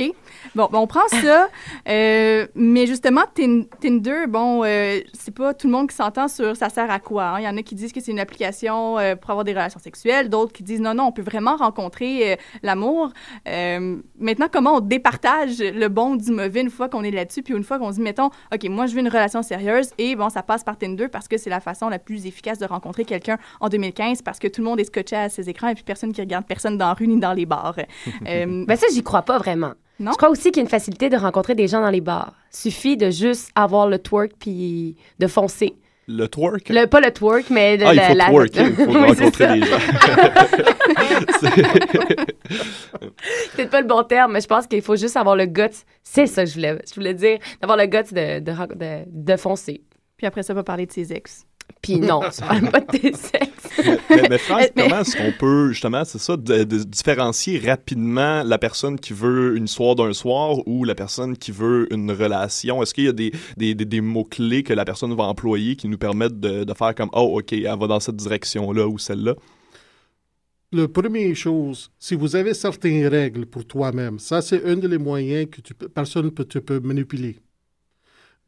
Bon, 0.54 0.68
ben, 0.70 0.78
on 0.78 0.86
prend 0.86 1.06
ça. 1.08 1.48
Euh, 1.88 2.46
mais 2.54 2.86
justement, 2.86 3.22
Tin- 3.34 3.64
Tinder, 3.80 4.26
bon, 4.28 4.62
euh, 4.64 5.00
c'est 5.12 5.34
pas 5.34 5.52
tout 5.54 5.66
le 5.66 5.72
monde 5.72 5.88
qui 5.88 5.96
s'entend 5.96 6.28
sur 6.28 6.56
ça 6.56 6.68
sert 6.68 6.90
à 6.90 7.00
quoi. 7.00 7.24
hein. 7.24 7.40
Il 7.40 7.44
y 7.44 7.48
en 7.48 7.56
a 7.56 7.62
qui 7.62 7.74
disent 7.74 7.92
que 7.92 8.00
c'est 8.00 8.12
une 8.12 8.20
application 8.20 8.98
euh, 8.98 9.16
pour 9.16 9.30
avoir 9.30 9.44
des 9.44 9.52
relations 9.52 9.80
sexuelles, 9.80 10.28
d'autres 10.28 10.52
qui 10.52 10.62
disent 10.62 10.80
non, 10.80 10.94
non, 10.94 11.04
on 11.06 11.12
peut 11.12 11.22
vraiment 11.22 11.56
rencontrer 11.56 12.32
euh, 12.32 12.36
l'amour. 12.62 13.10
Euh, 13.48 13.96
maintenant, 14.18 14.46
comment 14.52 14.76
on 14.76 14.80
départage 14.80 15.58
le 15.58 15.88
bon 15.88 16.14
du 16.16 16.30
mauvais 16.30 16.60
une 16.60 16.70
fois 16.70 16.88
qu'on 16.88 17.02
est 17.02 17.10
là-dessus, 17.10 17.42
puis 17.42 17.54
une 17.54 17.64
fois 17.64 17.78
qu'on 17.78 17.90
se 17.90 17.96
dit, 17.96 18.02
mettons, 18.02 18.30
OK, 18.52 18.64
moi, 18.68 18.86
je 18.86 18.94
veux 18.94 19.00
une 19.00 19.08
relation 19.08 19.42
sérieuse, 19.42 19.90
et 19.98 20.14
bon, 20.16 20.28
ça 20.30 20.42
passe 20.42 20.64
par 20.64 20.78
Tinder 20.78 21.08
parce 21.08 21.28
que 21.28 21.36
c'est 21.36 21.50
la 21.50 21.60
façon 21.60 21.88
la 21.88 21.98
plus 21.98 22.26
efficace 22.26 22.58
de 22.58 22.66
rencontrer 22.66 23.04
quelqu'un 23.04 23.38
en 23.60 23.68
2015 23.68 24.22
parce 24.22 24.38
que 24.38 24.48
tout 24.48 24.60
le 24.60 24.66
monde 24.68 24.80
est 24.80 24.84
scotché 24.84 25.16
à 25.16 25.28
ses 25.28 25.48
écrans 25.50 25.68
et 25.68 25.74
puis 25.74 25.84
personne 25.84 26.12
qui 26.12 26.20
regarde 26.20 26.44
personne 26.46 26.78
dans 26.78 26.86
la 26.88 26.94
rue 26.94 27.08
ni 27.08 27.18
dans 27.18 27.32
les 27.32 27.46
bars. 27.46 27.76
Euh, 28.28 28.64
Ben 28.66 28.76
ça, 28.76 28.86
j'y 28.92 29.02
crois 29.02 29.22
pas 29.22 29.38
vraiment. 29.38 29.72
Non? 30.00 30.10
Je 30.12 30.16
crois 30.16 30.30
aussi 30.30 30.50
qu'il 30.50 30.56
y 30.56 30.60
a 30.60 30.62
une 30.62 30.68
facilité 30.68 31.08
de 31.08 31.16
rencontrer 31.16 31.54
des 31.54 31.68
gens 31.68 31.80
dans 31.80 31.90
les 31.90 32.00
bars. 32.00 32.34
Suffit 32.50 32.96
de 32.96 33.10
juste 33.10 33.50
avoir 33.54 33.88
le 33.88 33.98
twerk 33.98 34.32
puis 34.38 34.96
de 35.18 35.26
foncer. 35.26 35.74
Le 36.06 36.26
twerk? 36.28 36.68
Le, 36.68 36.84
pas 36.86 37.00
le 37.00 37.10
twerk, 37.12 37.48
mais 37.48 37.76
le, 37.78 37.86
ah, 37.86 37.94
il 37.94 37.96
la- 37.96 38.08
faut 38.08 38.14
la- 38.14 38.26
twerker, 38.48 38.60
il 38.66 38.74
faut 38.74 38.84
Oui, 38.90 38.94
rencontrer 39.08 39.30
ça. 39.46 39.54
des 39.54 39.62
gens. 39.62 39.78
C'est 42.50 43.56
peut-être 43.56 43.70
pas 43.70 43.80
le 43.80 43.86
bon 43.86 44.02
terme, 44.04 44.32
mais 44.32 44.40
je 44.40 44.46
pense 44.46 44.66
qu'il 44.66 44.82
faut 44.82 44.96
juste 44.96 45.16
avoir 45.16 45.36
le 45.36 45.46
guts. 45.46 45.62
C'est 46.02 46.26
ça 46.26 46.44
que 46.44 46.50
je 46.50 46.54
voulais, 46.54 46.78
je 46.88 46.94
voulais 46.94 47.14
dire, 47.14 47.38
d'avoir 47.60 47.78
le 47.78 47.86
guts 47.86 48.12
de, 48.12 48.40
de, 48.40 48.52
de, 48.74 49.04
de 49.06 49.36
foncer. 49.36 49.82
Puis 50.16 50.26
après 50.26 50.42
ça, 50.42 50.52
on 50.52 50.56
va 50.56 50.62
parler 50.64 50.86
de 50.86 50.92
ses 50.92 51.12
ex. 51.12 51.46
Puis 51.82 51.96
non, 51.96 52.20
tu 52.34 52.40
parles 52.40 52.70
pas 52.70 52.80
de 52.80 52.86
tes 52.86 53.12
sexes. 53.12 53.70
mais, 54.08 54.28
mais 54.30 54.38
Franck, 54.38 54.70
Mais- 54.76 54.82
comment 54.88 55.00
est-ce 55.00 55.16
qu'on 55.16 55.32
peut, 55.38 55.70
justement, 55.72 56.04
c'est 56.06 56.18
ça, 56.18 56.36
de, 56.36 56.64
de 56.64 56.78
différencier 56.84 57.58
rapidement 57.58 58.42
la 58.42 58.56
personne 58.58 58.98
qui 58.98 59.12
veut 59.12 59.56
une 59.56 59.64
histoire 59.64 59.94
d'un 59.94 60.12
soir 60.14 60.66
ou 60.66 60.84
la 60.84 60.94
personne 60.94 61.36
qui 61.36 61.52
veut 61.52 61.86
une 61.92 62.10
relation? 62.10 62.82
Est-ce 62.82 62.94
qu'il 62.94 63.04
y 63.04 63.08
a 63.08 63.12
des, 63.12 63.32
des, 63.58 63.74
des, 63.74 63.84
des 63.84 64.00
mots-clés 64.00 64.62
que 64.62 64.72
la 64.72 64.84
personne 64.86 65.14
va 65.14 65.24
employer 65.24 65.76
qui 65.76 65.88
nous 65.88 65.98
permettent 65.98 66.40
de, 66.40 66.64
de 66.64 66.74
faire 66.74 66.94
comme, 66.94 67.10
oh, 67.12 67.38
OK, 67.38 67.52
elle 67.52 67.64
va 67.64 67.86
dans 67.86 68.00
cette 68.00 68.16
direction-là 68.16 68.86
ou 68.88 68.96
celle-là? 68.98 69.34
La 70.72 70.88
première 70.88 71.36
chose, 71.36 71.90
si 72.00 72.14
vous 72.16 72.34
avez 72.34 72.52
certaines 72.54 73.06
règles 73.06 73.46
pour 73.46 73.64
toi-même, 73.64 74.18
ça 74.18 74.42
c'est 74.42 74.64
un 74.64 74.74
des 74.76 74.98
moyens 74.98 75.48
que 75.50 75.60
tu 75.60 75.72
peux- 75.74 75.88
personne 75.88 76.24
ne 76.24 76.30
peut, 76.30 76.44
te 76.46 76.58
peut 76.58 76.80
manipuler. 76.80 77.38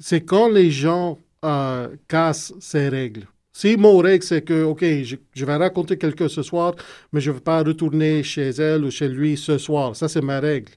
C'est 0.01 0.23
quand 0.25 0.49
les 0.49 0.71
gens 0.71 1.19
euh, 1.47 1.88
cassent 2.09 2.53
ces 2.61 2.88
règles. 2.88 3.26
Si 3.53 3.76
mon 3.76 3.97
règle 3.99 4.25
c'est 4.25 4.43
que, 4.43 4.65
OK, 4.65 4.83
je, 4.83 5.17
je 5.35 5.45
vais 5.45 5.57
raconter 5.57 5.97
quelqu'un 5.97 6.29
ce 6.29 6.43
soir, 6.43 6.75
mais 7.12 7.21
je 7.21 7.31
ne 7.31 7.37
vais 7.37 7.41
pas 7.41 7.62
retourner 7.62 8.23
chez 8.23 8.50
elle 8.50 8.85
ou 8.85 8.91
chez 8.91 9.09
lui 9.09 9.37
ce 9.37 9.57
soir, 9.57 9.97
ça 9.97 10.09
c'est 10.09 10.21
ma 10.21 10.41
règle. 10.41 10.73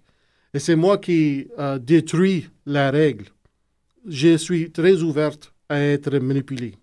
Et 0.54 0.60
c'est 0.60 0.76
moi 0.76 0.98
qui 0.98 1.48
euh, 1.60 1.78
détruis 1.78 2.50
la 2.66 2.90
règle. 2.92 3.26
Je 4.08 4.38
suis 4.38 4.72
très 4.72 5.02
ouverte 5.04 5.54
à 5.68 5.80
être 5.80 6.18
manipulée. 6.20 6.76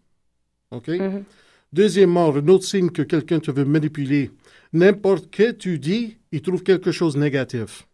OK? 0.71 0.89
Mhm. 0.89 1.25
Deuxièmement, 1.73 2.35
un 2.35 2.49
autre 2.49 2.65
signe 2.65 2.91
que 2.91 3.03
quelqu'un 3.03 3.41
te 3.41 3.51
veut 3.51 3.65
manipuler, 3.65 4.31
n'importe 4.73 5.31
que 5.31 5.51
tu 5.51 5.79
dis, 5.79 6.17
il 6.31 6.41
trouve 6.43 6.63
quelque 6.63 6.93
chose 6.93 7.15
de 7.15 7.21
négatif. 7.21 7.87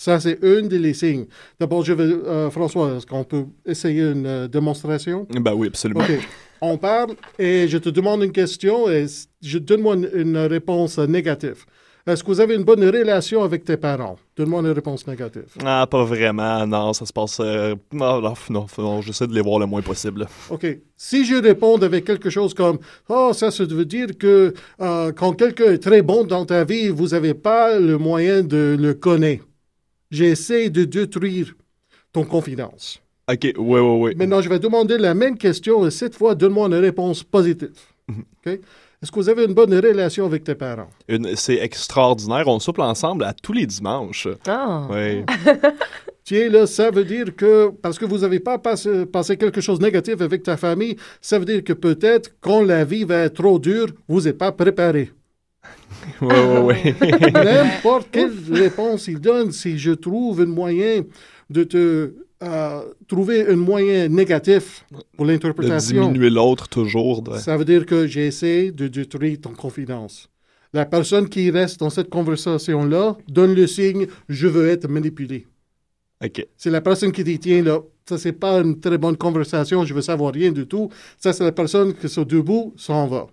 Ça, 0.00 0.20
c'est 0.20 0.38
un 0.44 0.62
des 0.62 0.94
signes. 0.94 1.26
D'abord, 1.58 1.84
je 1.84 1.92
vais, 1.92 2.04
euh, 2.04 2.50
François, 2.50 2.94
est-ce 2.96 3.04
qu'on 3.04 3.24
peut 3.24 3.46
essayer 3.66 4.02
une 4.02 4.26
euh, 4.26 4.46
démonstration? 4.46 5.26
Ben 5.28 5.54
oui, 5.54 5.66
absolument. 5.66 6.02
OK. 6.02 6.20
On 6.60 6.78
parle 6.78 7.14
et 7.36 7.66
je 7.66 7.78
te 7.78 7.88
demande 7.88 8.22
une 8.22 8.30
question 8.30 8.88
et 8.88 9.06
je 9.42 9.58
donne-moi 9.58 9.96
une, 9.96 10.08
une 10.14 10.36
réponse 10.36 10.98
négative. 10.98 11.64
Est-ce 12.06 12.22
que 12.22 12.28
vous 12.28 12.40
avez 12.40 12.54
une 12.54 12.62
bonne 12.62 12.84
relation 12.84 13.42
avec 13.42 13.64
tes 13.64 13.76
parents? 13.76 14.16
Donne-moi 14.36 14.60
une 14.60 14.70
réponse 14.70 15.04
négative. 15.04 15.48
Ah, 15.64 15.84
pas 15.90 16.04
vraiment, 16.04 16.64
non, 16.64 16.92
ça 16.92 17.04
se 17.04 17.12
passe... 17.12 17.38
euh, 17.40 17.74
non, 17.92 18.20
non, 18.20 18.34
non, 18.50 18.66
non, 18.78 19.02
j'essaie 19.02 19.26
de 19.26 19.34
les 19.34 19.42
voir 19.42 19.58
le 19.58 19.66
moins 19.66 19.82
possible. 19.82 20.28
OK. 20.48 20.64
Si 20.96 21.24
je 21.24 21.34
réponds 21.42 21.76
avec 21.82 22.04
quelque 22.04 22.30
chose 22.30 22.54
comme 22.54 22.78
Oh, 23.08 23.32
ça, 23.34 23.50
ça 23.50 23.64
veut 23.64 23.84
dire 23.84 24.16
que 24.16 24.54
euh, 24.80 25.10
quand 25.10 25.32
quelqu'un 25.32 25.72
est 25.72 25.82
très 25.82 26.02
bon 26.02 26.22
dans 26.22 26.46
ta 26.46 26.62
vie, 26.62 26.88
vous 26.88 27.08
n'avez 27.08 27.34
pas 27.34 27.80
le 27.80 27.98
moyen 27.98 28.44
de 28.44 28.76
le 28.78 28.94
connaître. 28.94 29.44
J'essaie 30.10 30.70
de 30.70 30.84
détruire 30.84 31.54
ton 32.12 32.24
confidence. 32.24 33.00
OK, 33.30 33.40
oui, 33.42 33.52
oui, 33.58 33.80
oui. 33.80 34.14
Maintenant, 34.16 34.40
je 34.40 34.48
vais 34.48 34.58
demander 34.58 34.96
la 34.96 35.14
même 35.14 35.36
question 35.36 35.86
et 35.86 35.90
cette 35.90 36.14
fois, 36.14 36.34
donne-moi 36.34 36.68
une 36.68 36.74
réponse 36.74 37.22
positive. 37.22 37.70
OK? 38.08 38.58
Est-ce 39.00 39.12
que 39.12 39.16
vous 39.20 39.28
avez 39.28 39.44
une 39.44 39.54
bonne 39.54 39.72
relation 39.74 40.26
avec 40.26 40.42
tes 40.42 40.56
parents? 40.56 40.90
C'est 41.36 41.58
extraordinaire, 41.58 42.48
on 42.48 42.58
souple 42.58 42.80
ensemble 42.80 43.22
à 43.22 43.32
tous 43.32 43.52
les 43.52 43.64
dimanches. 43.64 44.26
Ah. 44.48 44.88
Oui. 44.90 45.24
Tiens, 46.24 46.48
là, 46.48 46.66
ça 46.66 46.90
veut 46.90 47.04
dire 47.04 47.36
que 47.36 47.70
parce 47.80 47.98
que 47.98 48.04
vous 48.04 48.18
n'avez 48.18 48.40
pas 48.40 48.58
passé, 48.58 49.06
passé 49.06 49.36
quelque 49.36 49.60
chose 49.60 49.78
de 49.78 49.84
négatif 49.84 50.20
avec 50.20 50.42
ta 50.42 50.56
famille, 50.56 50.96
ça 51.20 51.38
veut 51.38 51.44
dire 51.44 51.62
que 51.62 51.72
peut-être 51.72 52.32
quand 52.40 52.62
la 52.62 52.84
vie 52.84 53.04
va 53.04 53.20
être 53.24 53.34
trop 53.34 53.58
dure, 53.58 53.86
vous 54.08 54.22
n'êtes 54.22 54.36
pas 54.36 54.52
préparé. 54.52 55.12
Oui, 56.20 56.28
oui, 56.30 56.92
oui. 57.00 57.32
N'importe 57.32 58.08
quelle 58.10 58.32
réponse 58.50 59.08
il 59.08 59.20
donne, 59.20 59.52
si 59.52 59.78
je 59.78 59.92
trouve 59.92 60.40
un 60.40 60.46
moyen 60.46 61.02
de 61.50 61.64
te 61.64 62.14
euh, 62.42 62.82
trouver 63.08 63.48
un 63.48 63.56
moyen 63.56 64.08
négatif 64.08 64.84
pour 65.16 65.26
De 65.26 65.32
l'interprétation, 65.32 66.06
diminuer 66.06 66.30
l'autre 66.30 66.68
toujours. 66.68 67.22
de- 67.22 67.36
ça 67.38 67.56
veut 67.56 67.64
dire 67.64 67.84
que 67.84 68.06
j'essaie 68.06 68.70
de 68.70 68.86
détruire 68.86 69.38
ton 69.40 69.50
confidence. 69.54 70.28
La 70.72 70.84
personne 70.86 71.28
qui 71.28 71.50
reste 71.50 71.80
dans 71.80 71.90
cette 71.90 72.10
conversation-là 72.10 73.16
donne 73.28 73.54
le 73.54 73.66
signe 73.66 74.06
je 74.28 74.46
veux 74.46 74.68
être 74.68 74.86
manipulé. 74.88 75.46
OK. 76.24 76.46
C'est 76.56 76.70
la 76.70 76.80
personne 76.80 77.10
qui 77.10 77.24
dit 77.24 77.38
tiens 77.38 77.62
là, 77.62 77.80
ça 78.08 78.18
c'est 78.18 78.32
pas 78.32 78.60
une 78.60 78.78
très 78.78 78.98
bonne 78.98 79.16
conversation, 79.16 79.84
je 79.84 79.94
veux 79.94 80.02
savoir 80.02 80.32
rien 80.32 80.52
du 80.52 80.66
tout. 80.66 80.90
Ça 81.18 81.32
c'est 81.32 81.44
la 81.44 81.52
personne 81.52 81.94
qui 81.94 82.08
sont 82.08 82.24
debout 82.24 82.72
s'en 82.76 83.06
va. 83.08 83.26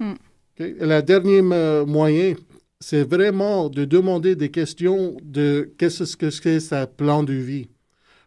Hmm. 0.00 0.14
OK? 0.58 0.64
Et 0.64 0.76
le 0.80 1.02
dernier 1.02 1.40
euh, 1.42 1.84
moyen, 1.86 2.34
c'est 2.80 3.02
vraiment 3.02 3.68
de 3.68 3.84
demander 3.84 4.36
des 4.36 4.50
questions 4.50 5.16
de 5.22 5.72
qu'est-ce 5.78 6.16
que 6.16 6.30
c'est 6.30 6.60
sa 6.60 6.86
plan 6.86 7.22
de 7.22 7.32
vie. 7.32 7.68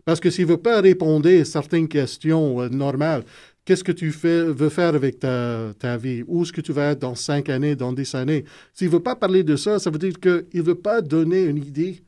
Parce 0.06 0.20
que 0.20 0.30
s'il 0.30 0.46
ne 0.46 0.52
veut 0.52 0.58
pas 0.58 0.82
répondre 0.82 1.30
à 1.30 1.46
certaines 1.46 1.88
questions 1.88 2.62
euh, 2.62 2.70
normales, 2.70 3.24
qu'est-ce 3.66 3.84
que 3.84 3.92
tu 3.92 4.12
fais, 4.12 4.44
veux 4.46 4.70
faire 4.70 4.96
avec 4.96 5.20
ta, 5.20 5.74
ta 5.78 5.98
vie? 5.98 6.24
Où 6.28 6.44
est-ce 6.44 6.54
que 6.54 6.62
tu 6.62 6.72
vas 6.72 6.92
être 6.92 7.00
dans 7.00 7.16
cinq 7.16 7.50
années, 7.50 7.76
dans 7.76 7.92
dix 7.92 8.16
années? 8.16 8.46
S'il 8.74 8.88
ne 8.88 8.94
veut 8.94 9.04
pas 9.04 9.16
parler 9.16 9.44
de 9.44 9.56
ça, 9.56 9.80
ça 9.80 9.90
veut 9.90 10.00
dire 10.00 10.20
qu'il 10.20 10.46
ne 10.54 10.62
veut 10.62 10.76
pas 10.76 11.02
donner 11.02 11.44
une 11.44 11.58
idée 11.58 12.02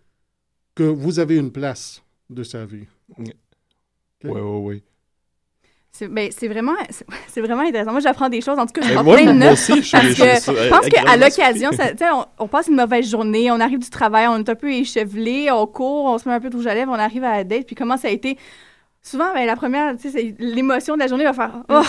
que 0.76 0.84
vous 0.84 1.20
avez 1.20 1.36
une 1.36 1.52
place 1.52 2.02
de 2.30 2.44
sa 2.44 2.66
vie. 2.66 2.86
Oui, 3.18 3.34
oui, 4.24 4.42
oui. 4.42 4.84
C'est 5.92 6.08
ben, 6.08 6.30
c'est 6.32 6.48
vraiment, 6.48 6.76
c'est- 7.28 7.42
vraiment 7.42 7.64
intéressant. 7.64 7.92
Moi, 7.92 8.00
j'apprends 8.00 8.30
des 8.30 8.42
choses. 8.42 8.58
En 8.60 8.66
tout 8.66 8.74
cas, 8.74 8.82
je 8.82 8.90
Mais 8.90 8.94
prends 8.96 9.04
plein 9.04 9.26
de 9.26 9.32
notes. 9.34 9.54
aussi, 9.54 9.82
je 9.82 9.92
Parce 9.92 10.04
je 10.06 10.10
que 10.24 10.40
suis- 10.42 10.56
je 10.66 10.70
pense 10.70 10.88
qu'à 10.88 11.18
l'occasion, 11.18 11.72
on, 12.14 12.26
on 12.44 12.48
passe 12.48 12.68
une 12.68 12.76
mauvaise 12.76 13.10
journée, 13.10 13.52
on 13.52 13.60
arrive 13.60 13.80
du 13.80 13.90
travail, 13.90 14.28
on 14.30 14.38
est 14.38 14.50
un 14.50 14.56
peu 14.56 14.72
échevelé, 14.72 15.50
on 15.52 15.66
court, 15.68 16.06
on 16.06 16.18
se 16.18 16.30
met 16.30 16.36
un 16.36 16.40
peu 16.40 16.50
de 16.50 16.56
rouge 16.56 16.68
à 16.68 16.74
lèvres, 16.76 16.92
on 16.92 17.00
arrive 17.00 17.24
à 17.24 17.38
la 17.38 17.44
date, 17.44 17.66
puis 17.66 17.76
comment 17.76 17.98
ça 17.98 18.08
a 18.08 18.12
été? 18.12 18.38
Souvent, 19.02 19.34
ben, 19.34 19.46
la 19.46 19.56
première, 19.56 19.94
l'émotion 20.40 20.94
de 20.96 21.00
la 21.00 21.08
journée 21.08 21.24
va 21.24 21.34
faire 21.34 21.52
«Oh, 21.70 21.82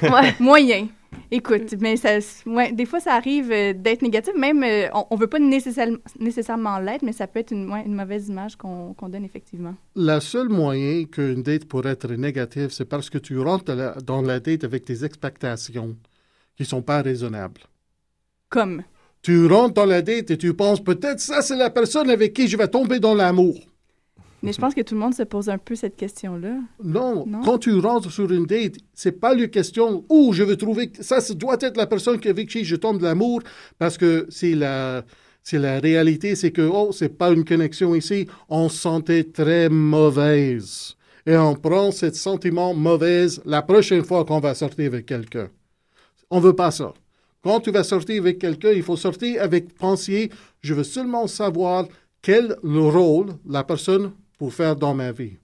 moyen». 0.40 0.86
Écoute, 1.30 1.74
mais 1.80 1.96
ça, 1.96 2.18
ouais, 2.46 2.72
des 2.72 2.86
fois, 2.86 3.00
ça 3.00 3.14
arrive 3.14 3.50
euh, 3.50 3.72
d'être 3.72 4.02
négatif. 4.02 4.34
Même, 4.38 4.62
euh, 4.62 4.88
on, 4.94 5.06
on 5.10 5.16
veut 5.16 5.26
pas 5.26 5.38
nécessaire- 5.38 5.88
nécessairement 6.20 6.78
l'être, 6.78 7.02
mais 7.02 7.12
ça 7.12 7.26
peut 7.26 7.40
être 7.40 7.50
une, 7.52 7.70
ouais, 7.72 7.82
une 7.84 7.94
mauvaise 7.94 8.28
image 8.28 8.56
qu'on 8.56 8.94
donne 9.08 9.24
effectivement. 9.24 9.74
La 9.96 10.20
seule 10.20 10.48
moyen 10.48 11.04
qu'une 11.04 11.42
date 11.42 11.64
pourrait 11.66 11.92
être 11.92 12.12
négative, 12.12 12.68
c'est 12.70 12.84
parce 12.84 13.10
que 13.10 13.18
tu 13.18 13.38
rentres 13.38 13.64
dans 13.64 13.74
la, 13.74 13.92
dans 13.94 14.22
la 14.22 14.40
date 14.40 14.64
avec 14.64 14.86
des 14.86 15.04
expectations 15.04 15.96
qui 16.56 16.62
ne 16.62 16.66
sont 16.66 16.82
pas 16.82 17.02
raisonnables. 17.02 17.62
Comme. 18.48 18.82
Tu 19.22 19.46
rentres 19.46 19.74
dans 19.74 19.86
la 19.86 20.02
date 20.02 20.30
et 20.30 20.38
tu 20.38 20.54
penses 20.54 20.84
peut-être 20.84 21.18
ça 21.18 21.40
c'est 21.42 21.56
la 21.56 21.70
personne 21.70 22.10
avec 22.10 22.34
qui 22.34 22.46
je 22.46 22.56
vais 22.56 22.68
tomber 22.68 23.00
dans 23.00 23.14
l'amour. 23.14 23.58
Mais 24.44 24.52
je 24.52 24.58
pense 24.58 24.74
que 24.74 24.82
tout 24.82 24.94
le 24.94 25.00
monde 25.00 25.14
se 25.14 25.22
pose 25.22 25.48
un 25.48 25.58
peu 25.58 25.74
cette 25.74 25.96
question-là. 25.96 26.56
Non, 26.82 27.24
Non? 27.26 27.40
quand 27.42 27.58
tu 27.58 27.74
rentres 27.78 28.10
sur 28.10 28.30
une 28.30 28.46
date, 28.46 28.76
c'est 28.92 29.18
pas 29.18 29.34
la 29.34 29.46
question 29.48 30.04
où 30.08 30.32
je 30.32 30.42
veux 30.42 30.56
trouver 30.56 30.92
ça, 31.00 31.20
ça 31.20 31.34
doit 31.34 31.56
être 31.60 31.76
la 31.76 31.86
personne 31.86 32.20
avec 32.24 32.48
qui 32.48 32.64
je 32.64 32.76
tombe 32.76 32.98
de 32.98 33.04
l'amour 33.04 33.40
parce 33.78 33.96
que 33.98 34.26
c'est 34.28 34.54
la 34.54 35.04
c'est 35.42 35.58
la 35.58 35.78
réalité, 35.78 36.36
c'est 36.36 36.52
que 36.52 36.62
oh, 36.62 36.90
c'est 36.92 37.10
pas 37.10 37.30
une 37.30 37.44
connexion 37.44 37.94
ici, 37.94 38.26
on 38.48 38.68
se 38.70 38.78
sentait 38.78 39.24
très 39.24 39.68
mauvaise 39.68 40.96
et 41.26 41.36
on 41.36 41.54
prend 41.54 41.90
ce 41.90 42.10
sentiment 42.12 42.74
mauvaise 42.74 43.42
la 43.44 43.62
prochaine 43.62 44.04
fois 44.04 44.24
qu'on 44.24 44.40
va 44.40 44.54
sortir 44.54 44.86
avec 44.86 45.06
quelqu'un. 45.06 45.48
On 46.30 46.40
veut 46.40 46.56
pas 46.56 46.70
ça. 46.70 46.92
Quand 47.42 47.60
tu 47.60 47.70
vas 47.70 47.84
sortir 47.84 48.22
avec 48.22 48.38
quelqu'un, 48.38 48.70
il 48.72 48.82
faut 48.82 48.96
sortir 48.96 49.42
avec 49.42 49.74
pensier, 49.74 50.30
je 50.62 50.72
veux 50.72 50.84
seulement 50.84 51.26
savoir 51.26 51.86
quel 52.22 52.56
le 52.62 52.80
rôle 52.80 53.34
la 53.46 53.64
personne 53.64 54.12
pour 54.44 54.52
faire 54.52 54.76
dans 54.76 54.92
ma 54.92 55.10
vie. 55.10 55.38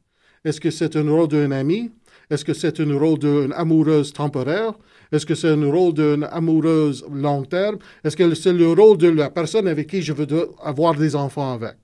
Est-ce 0.44 0.60
que 0.60 0.70
c'est 0.70 0.94
un 0.94 1.10
rôle 1.10 1.28
d'un 1.28 1.50
ami? 1.52 1.90
Est-ce 2.28 2.44
que 2.44 2.52
c'est 2.52 2.80
un 2.80 2.98
rôle 2.98 3.18
d'une 3.18 3.50
amoureuse 3.54 4.12
temporaire? 4.12 4.74
Est-ce 5.10 5.24
que 5.24 5.34
c'est 5.34 5.48
un 5.48 5.70
rôle 5.70 5.94
d'une 5.94 6.24
amoureuse 6.24 7.02
long 7.10 7.42
terme? 7.44 7.78
Est-ce 8.04 8.14
que 8.14 8.34
c'est 8.34 8.52
le 8.52 8.70
rôle 8.72 8.98
de 8.98 9.08
la 9.08 9.30
personne 9.30 9.66
avec 9.68 9.86
qui 9.86 10.02
je 10.02 10.12
veux 10.12 10.26
avoir 10.62 10.94
des 10.94 11.16
enfants 11.16 11.54
avec? 11.54 11.78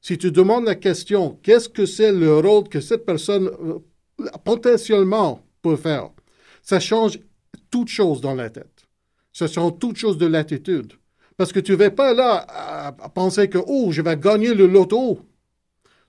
Si 0.00 0.18
tu 0.18 0.30
demandes 0.30 0.66
la 0.66 0.76
question, 0.76 1.36
qu'est-ce 1.42 1.68
que 1.68 1.84
c'est 1.84 2.12
le 2.12 2.38
rôle 2.38 2.68
que 2.68 2.80
cette 2.80 3.04
personne 3.04 3.48
euh, 3.48 3.80
potentiellement 4.44 5.42
peut 5.62 5.74
faire? 5.74 6.10
Ça 6.62 6.78
change 6.78 7.18
toute 7.72 7.88
chose 7.88 8.20
dans 8.20 8.36
la 8.36 8.50
tête. 8.50 8.86
Ça 9.32 9.48
change 9.48 9.80
toute 9.80 9.96
chose 9.96 10.16
de 10.16 10.26
l'attitude. 10.26 10.92
Parce 11.36 11.52
que 11.52 11.58
tu 11.58 11.72
ne 11.72 11.76
vas 11.76 11.90
pas 11.90 12.14
là 12.14 12.46
à 13.00 13.08
penser 13.08 13.48
que, 13.48 13.58
oh, 13.66 13.90
je 13.90 14.00
vais 14.00 14.16
gagner 14.16 14.54
le 14.54 14.68
loto. 14.68 15.18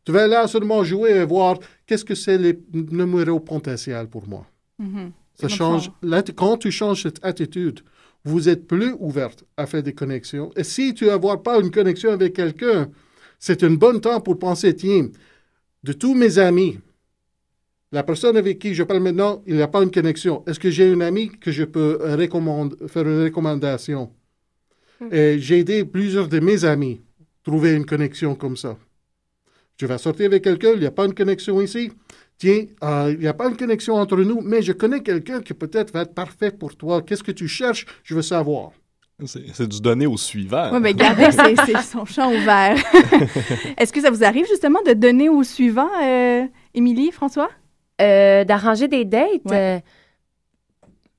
Tu 0.06 0.12
vas 0.12 0.28
là 0.28 0.48
seulement 0.48 0.84
jouer 0.84 1.12
et 1.12 1.26
voir 1.26 1.60
qu'est-ce 1.86 2.06
que 2.06 2.16
c'est 2.16 2.38
les 2.38 2.60
numéros 2.74 3.40
potentiels 3.40 4.08
pour 4.08 4.28
moi. 4.28 4.46
Mhm. 4.80 5.12
Ça 5.36 5.48
change. 5.48 5.92
Quand 6.36 6.58
tu 6.58 6.72
changes 6.72 7.04
cette 7.04 7.24
attitude, 7.24 7.82
vous 8.24 8.50
êtes 8.50 8.68
plus 8.68 8.94
ouverte 9.00 9.44
à 9.58 9.66
faire 9.66 9.84
des 9.84 9.94
connexions. 9.94 10.52
Et 10.56 10.64
si 10.64 10.94
tu 10.94 11.06
n'as 11.06 11.20
pas 11.38 11.60
une 11.60 11.72
connexion 11.72 12.12
avec 12.12 12.34
quelqu'un, 12.34 12.90
c'est 13.40 13.64
un 13.64 13.72
bon 13.72 14.00
temps 14.00 14.22
pour 14.22 14.38
penser, 14.38 14.76
tiens, 14.76 15.10
de 15.84 15.94
tous 15.94 16.14
mes 16.14 16.38
amis, 16.38 16.80
la 17.92 18.04
personne 18.04 18.38
avec 18.38 18.60
qui 18.60 18.74
je 18.74 18.84
parle 18.84 19.02
maintenant, 19.02 19.42
il 19.48 19.56
n'y 19.56 19.62
a 19.62 19.68
pas 19.68 19.82
une 19.84 19.92
connexion. 19.92 20.44
Est-ce 20.46 20.60
que 20.60 20.70
j'ai 20.70 20.92
un 20.94 21.02
ami 21.02 21.32
que 21.40 21.52
je 21.52 21.64
peux 21.64 21.98
recommande- 22.02 22.78
faire 22.88 23.08
une 23.08 23.24
recommandation? 23.24 24.12
Et 25.12 25.40
j'ai 25.40 25.60
aidé 25.60 25.84
plusieurs 25.84 26.28
de 26.28 26.40
mes 26.40 26.64
amis 26.64 27.02
à 27.20 27.24
trouver 27.44 27.74
une 27.74 27.86
connexion 27.86 28.36
comme 28.36 28.56
ça. 28.56 28.78
Je 29.82 29.88
vais 29.88 29.98
sortir 29.98 30.28
avec 30.28 30.44
quelqu'un, 30.44 30.74
il 30.76 30.80
n'y 30.80 30.86
a 30.86 30.92
pas 30.92 31.06
une 31.06 31.16
connexion 31.16 31.60
ici. 31.60 31.92
Tiens, 32.38 32.66
euh, 32.84 33.12
il 33.14 33.20
n'y 33.20 33.28
a 33.28 33.34
pas 33.34 33.50
une 33.50 33.58
connexion 33.58 33.96
entre 33.96 34.16
nous, 34.18 34.40
mais 34.44 34.62
je 34.62 34.74
connais 34.74 35.02
quelqu'un 35.02 35.42
qui 35.42 35.56
peut-être 35.56 35.92
va 35.92 36.04
être 36.04 36.14
parfait 36.14 36.52
pour 36.52 36.76
toi. 36.76 37.02
Qu'est-ce 37.02 37.24
que 37.24 37.32
tu 37.32 37.48
cherches? 37.48 37.88
Je 38.04 38.14
veux 38.14 38.22
savoir. 38.22 38.74
C'est 39.26 39.68
du 39.68 39.82
donner 39.82 40.06
au 40.06 40.18
suivant. 40.18 40.70
Oui, 40.72 40.80
mais 40.82 40.94
gardez 40.94 41.30
c'est, 41.66 41.82
son 41.82 42.06
champ 42.06 42.32
ouvert. 42.32 42.78
Est-ce 43.80 43.92
que 43.92 44.02
ça 44.02 44.12
vous 44.12 44.24
arrive 44.24 44.46
justement 44.48 44.84
de 44.86 44.94
donner 44.94 45.30
au 45.30 45.42
suivant, 45.42 45.90
euh, 46.04 46.46
Émilie, 46.76 47.12
François? 47.12 47.50
Euh, 48.04 48.44
d'arranger 48.44 48.88
des 48.88 49.04
dates. 49.04 49.46
Ouais. 49.46 49.80
euh, 49.80 49.80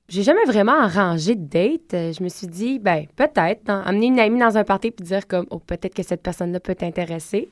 j'ai 0.07 0.23
jamais 0.23 0.45
vraiment 0.45 0.79
arrangé 0.79 1.35
de 1.35 1.45
date. 1.45 1.91
Je 1.91 2.23
me 2.23 2.29
suis 2.29 2.47
dit, 2.47 2.79
ben, 2.79 3.07
peut-être, 3.17 3.69
hein, 3.69 3.83
amener 3.85 4.05
une 4.05 4.19
amie 4.21 4.39
dans 4.39 4.57
un 4.57 4.63
party 4.63 4.91
puis 4.91 5.05
dire 5.05 5.27
comme, 5.27 5.47
oh, 5.49 5.59
peut-être 5.59 5.93
que 5.93 6.03
cette 6.03 6.23
personne-là 6.23 6.61
peut 6.61 6.75
t'intéresser. 6.75 7.49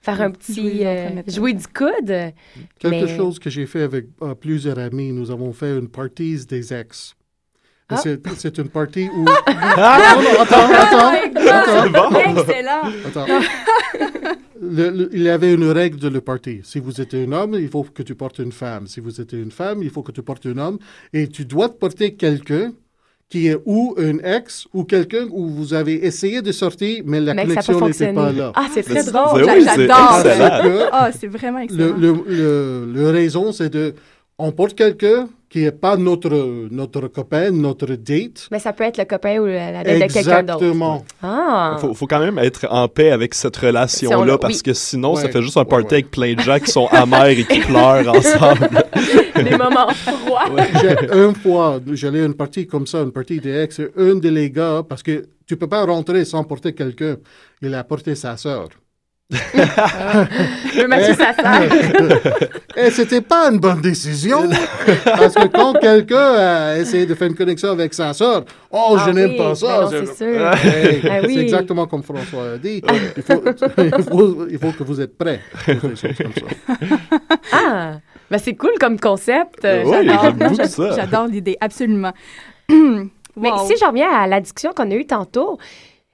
Faire 0.00 0.20
un 0.22 0.30
petit. 0.30 0.54
Jouer 0.54 0.86
euh, 0.86 1.22
jouer 1.26 1.52
du 1.52 1.66
coude. 1.66 2.32
Quelque 2.78 3.04
Mais- 3.04 3.16
chose 3.16 3.38
que 3.38 3.50
j'ai 3.50 3.66
fait 3.66 3.82
avec 3.82 4.06
euh, 4.22 4.34
plusieurs 4.34 4.78
amis, 4.78 5.12
nous 5.12 5.30
avons 5.30 5.52
fait 5.52 5.76
une 5.78 5.88
partie 5.88 6.44
des 6.46 6.72
ex. 6.72 7.14
Ah. 7.92 7.96
c'est, 7.96 8.20
c'est 8.36 8.56
une 8.58 8.68
partie 8.68 9.08
où... 9.12 9.24
non, 9.24 9.24
non, 9.24 10.40
attends, 10.40 10.72
attends, 10.72 11.12
attends, 11.48 11.90
Bon. 11.90 12.18
Excellent! 12.18 12.82
attends. 13.04 13.26
Le- 14.60 14.90
le- 14.90 15.10
il 15.12 15.22
y 15.22 15.28
avait 15.28 15.52
une 15.54 15.64
règle 15.70 15.98
de 15.98 16.08
le 16.08 16.20
party. 16.20 16.60
Si 16.62 16.78
vous 16.78 17.00
êtes 17.00 17.14
un 17.14 17.32
homme, 17.32 17.54
il 17.58 17.68
faut 17.68 17.82
que 17.82 18.02
tu 18.02 18.14
portes 18.14 18.38
une 18.38 18.52
femme. 18.52 18.86
Si 18.86 19.00
vous 19.00 19.20
êtes 19.20 19.32
une 19.32 19.50
femme, 19.50 19.82
il 19.82 19.90
faut 19.90 20.02
que 20.02 20.12
tu 20.12 20.22
portes 20.22 20.46
un 20.46 20.58
homme. 20.58 20.78
Et 21.12 21.26
tu 21.28 21.44
dois 21.44 21.68
porter 21.68 22.14
quelqu'un 22.14 22.72
qui 23.30 23.46
est 23.46 23.56
ou 23.64 23.94
un 23.96 24.18
ex 24.18 24.66
ou 24.74 24.82
quelqu'un 24.84 25.26
où 25.30 25.46
vous 25.48 25.72
avez 25.72 26.04
essayé 26.04 26.42
de 26.42 26.50
sortir, 26.50 27.02
mais 27.06 27.20
la 27.20 27.32
Mais 27.32 27.46
connexion 27.46 27.78
pas 27.78 27.86
n'était 27.86 28.12
pas 28.12 28.32
là. 28.32 28.52
Ah, 28.56 28.66
c'est 28.74 28.82
très 28.82 29.04
drôle. 29.04 29.46
J'adore. 29.64 30.88
Ah, 30.92 31.10
c'est 31.18 31.28
vraiment 31.28 31.58
le, 31.58 31.64
excellent. 31.64 31.96
le, 31.96 32.24
le, 32.26 32.92
le 32.92 33.10
raison, 33.10 33.52
c'est 33.52 33.70
de... 33.70 33.94
On 34.36 34.50
porte 34.52 34.74
quelqu'un 34.74 35.28
qui 35.50 35.60
n'est 35.60 35.70
pas 35.72 35.96
notre, 35.96 36.68
notre 36.70 37.08
copain, 37.08 37.50
notre 37.50 37.94
date. 37.94 38.48
Mais 38.50 38.58
ça 38.58 38.72
peut 38.72 38.84
être 38.84 38.98
le 38.98 39.04
copain 39.04 39.38
ou 39.38 39.46
la 39.46 39.84
date 39.84 40.08
de 40.08 40.12
quelqu'un 40.12 40.42
d'autre. 40.42 40.62
Exactement. 40.64 41.04
Ah. 41.22 41.76
Faut, 41.80 41.92
faut 41.94 42.06
quand 42.06 42.20
même 42.20 42.38
être 42.38 42.66
en 42.70 42.88
paix 42.88 43.10
avec 43.10 43.34
cette 43.34 43.56
relation-là 43.56 44.32
Si 44.32 44.38
parce 44.38 44.56
oui. 44.56 44.62
que 44.62 44.72
sinon, 44.72 45.14
ça 45.16 45.28
fait 45.28 45.42
juste 45.42 45.56
un 45.56 45.60
ouais, 45.60 45.66
party 45.66 45.86
ouais. 45.86 45.94
avec 45.94 46.10
plein 46.10 46.34
de 46.34 46.40
gens 46.40 46.58
qui 46.58 46.70
sont 46.70 46.86
amers 46.90 47.26
et 47.38 47.44
qui 47.44 47.60
pleurent 47.60 48.08
ensemble. 48.16 48.68
Des 49.50 49.56
moments 49.56 49.88
froids. 49.90 50.44
J'ai- 50.80 51.12
une 51.18 51.34
fois, 51.34 51.80
j'allais 51.92 52.22
à 52.22 52.26
une 52.26 52.34
partie 52.34 52.66
comme 52.66 52.86
ça, 52.86 52.98
une 53.00 53.12
partie 53.12 53.40
des 53.40 53.62
ex, 53.62 53.80
un 53.96 54.14
des 54.16 54.30
les 54.30 54.50
gars, 54.50 54.82
parce 54.88 55.02
que 55.02 55.24
tu 55.46 55.56
peux 55.56 55.66
pas 55.68 55.84
rentrer 55.84 56.24
sans 56.24 56.44
porter 56.44 56.72
quelqu'un, 56.74 57.16
il 57.62 57.74
a 57.74 57.82
porté 57.84 58.14
sa 58.14 58.36
sœur. 58.36 58.68
Veux 60.74 60.88
matcher 60.88 61.14
sa 61.14 61.32
sœur. 61.34 61.62
Et 62.76 62.90
c'était 62.90 63.20
pas 63.20 63.48
une 63.50 63.58
bonne 63.60 63.80
décision, 63.80 64.48
parce 65.04 65.34
que 65.34 65.46
quand 65.46 65.72
quelqu'un 65.74 66.34
a 66.34 66.78
essayé 66.78 67.06
de 67.06 67.14
faire 67.14 67.28
une 67.28 67.36
connexion 67.36 67.70
avec 67.70 67.94
sa 67.94 68.12
sœur, 68.12 68.44
oh, 68.72 68.96
je 68.98 69.10
Ah 69.10 69.12
n'aime 69.12 69.36
pas 69.36 69.48
ben 69.50 69.54
ça. 69.54 69.88
je- 69.92 70.04
c'est 70.06 70.16
sûr. 70.24 70.40
Ah 70.44 71.20
oui. 71.24 71.38
Exactement 71.38 71.86
comme 71.86 72.02
François 72.02 72.54
a 72.54 72.58
dit. 72.58 72.82
Il 73.16 73.22
faut, 73.22 73.42
il 73.78 74.02
faut, 74.02 74.46
il 74.50 74.58
faut 74.58 74.72
que 74.72 74.82
vous 74.82 75.00
êtes 75.00 75.16
prêts. 75.16 75.40
Ah. 77.52 77.98
Ben, 78.30 78.38
c'est 78.38 78.54
cool 78.54 78.72
comme 78.80 78.98
concept. 79.00 79.64
Euh, 79.64 79.82
Oui, 79.84 80.06
j'adore. 80.08 80.92
J'adore 80.96 81.26
l'idée, 81.26 81.56
absolument. 81.60 82.12
Mais 83.36 83.50
Wow. 83.50 83.66
si 83.66 83.74
je 83.80 83.84
reviens 83.86 84.10
à 84.10 84.26
la 84.26 84.40
discussion 84.40 84.72
qu'on 84.74 84.90
a 84.90 84.94
eue 84.94 85.06
tantôt, 85.06 85.58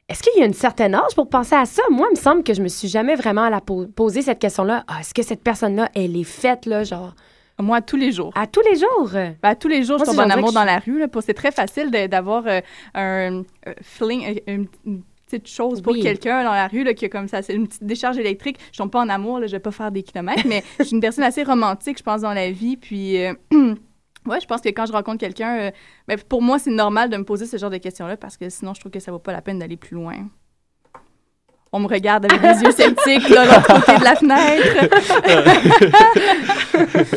est-ce 0.09 0.23
qu'il 0.23 0.39
y 0.39 0.43
a 0.43 0.47
une 0.47 0.53
certaine 0.55 0.95
âge 0.95 1.15
pour 1.15 1.29
penser 1.29 1.55
à 1.57 1.65
ça? 1.65 1.83
Moi, 1.91 2.07
il 2.11 2.17
me 2.17 2.21
semble 2.23 2.43
que 2.45 2.55
je 2.55 2.63
me 2.63 2.69
suis 2.69 2.89
jamais 2.89 3.15
vraiment 3.17 3.43
à 3.43 3.51
la 3.51 3.61
po- 3.61 3.87
posé 3.87 4.23
cette 4.23 4.39
question-là. 4.39 4.85
Ah, 4.87 5.01
est-ce 5.01 5.13
que 5.15 5.23
cette 5.23 5.43
personne-là, 5.43 5.89
elle 5.95 6.17
est 6.17 6.25
faite, 6.25 6.67
là, 6.67 6.85
genre, 6.85 7.15
Moi, 7.59 7.81
tous 7.81 7.97
les 7.97 8.13
jours. 8.13 8.33
à 8.37 8.47
tous 8.47 8.61
les 8.61 8.77
jours? 8.79 9.11
Ben, 9.13 9.35
à 9.43 9.55
tous 9.57 9.69
les 9.69 9.83
jours, 9.83 9.97
Moi, 9.97 10.05
je 10.07 10.11
tombe 10.13 10.21
en 10.21 10.31
amour 10.31 10.53
dans 10.53 10.61
je- 10.63 10.67
la 10.67 10.79
rue. 10.79 11.05
C'est 11.25 11.35
très 11.35 11.51
facile 11.51 11.91
d'avoir 12.09 12.45
euh, 12.47 12.61
un 12.95 13.39
euh, 13.67 13.75
feeling, 13.83 14.27
euh, 14.47 14.53
une, 14.55 14.67
une 14.85 15.03
petite 15.39 15.55
chose 15.55 15.81
pour 15.83 15.93
Oui. 15.93 16.01
quelqu'un 16.03 16.45
dans 16.45 16.53
la 16.53 16.69
rue 16.69 16.85
là, 16.85 16.95
qui 16.95 17.05
a 17.05 17.09
comme 17.09 17.29
ça, 17.29 17.43
c'est 17.43 17.55
une 17.55 17.67
petite 17.67 17.85
décharge 17.85 18.19
électrique. 18.19 18.59
Je 18.73 18.79
tombe 18.79 18.91
pas 18.91 19.01
en 19.01 19.09
amour, 19.09 19.39
là, 19.41 19.47
je 19.47 19.53
vais 19.53 19.61
pas 19.61 19.71
faire 19.73 19.91
des 19.93 20.03
kilomètres, 20.03 20.47
mais 20.47 20.63
je 20.79 20.85
suis 20.85 20.95
une 20.95 21.01
personne 21.01 21.25
assez 21.25 21.43
romantique, 21.43 21.99
je 21.99 22.03
pense, 22.03 22.21
dans 22.23 22.33
la 22.35 22.51
vie. 22.51 22.77
Puis, 22.77 23.23
euh, 23.25 23.33
ouais, 24.27 24.41
je 24.41 24.47
pense 24.47 24.61
que 24.61 24.69
quand 24.71 24.87
je 24.87 24.93
rencontre 24.93 25.19
quelqu'un, 25.19 25.59
euh, 25.59 25.71
ben, 26.09 26.19
pour 26.29 26.43
moi, 26.43 26.59
c'est 26.59 26.71
normal 26.71 27.11
de 27.11 27.17
me 27.17 27.25
poser 27.25 27.47
ce 27.47 27.57
genre 27.57 27.71
de 27.71 27.79
questions-là 27.79 28.17
parce 28.17 28.37
que 28.37 28.49
sinon, 28.51 28.75
je 28.75 28.81
trouve 28.81 28.93
que 28.93 29.01
ça 29.01 29.13
vaut 29.13 29.19
pas 29.19 29.33
la 29.33 29.43
peine 29.43 29.59
d'aller 29.59 29.77
plus 29.77 29.95
loin. 29.95 30.15
On 31.73 31.81
me 31.81 31.89
regarde 31.89 32.25
avec 32.25 32.41
des 32.41 32.63
yeux 32.65 32.71
sceptiques, 32.71 33.29
là, 33.29 33.45
de 33.45 33.51
l'autre 33.51 33.67
côté 33.67 33.99
de 33.99 34.05
la 34.05 34.17
fenêtre. 34.17 34.87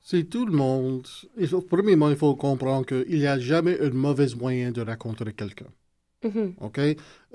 C'est 0.03 0.25
tout 0.25 0.47
le 0.47 0.53
monde. 0.53 1.07
Il 1.37 1.47
faut, 1.47 1.61
premièrement, 1.61 2.09
il 2.09 2.17
faut 2.17 2.35
comprendre 2.35 2.87
qu'il 2.87 3.19
n'y 3.19 3.27
a 3.27 3.39
jamais 3.39 3.79
un 3.81 3.91
mauvais 3.91 4.27
moyen 4.39 4.73
de 4.73 4.81
rencontrer 4.83 5.33
quelqu'un. 5.33 5.67
Mhm. 6.25 6.55
OK? 6.61 6.81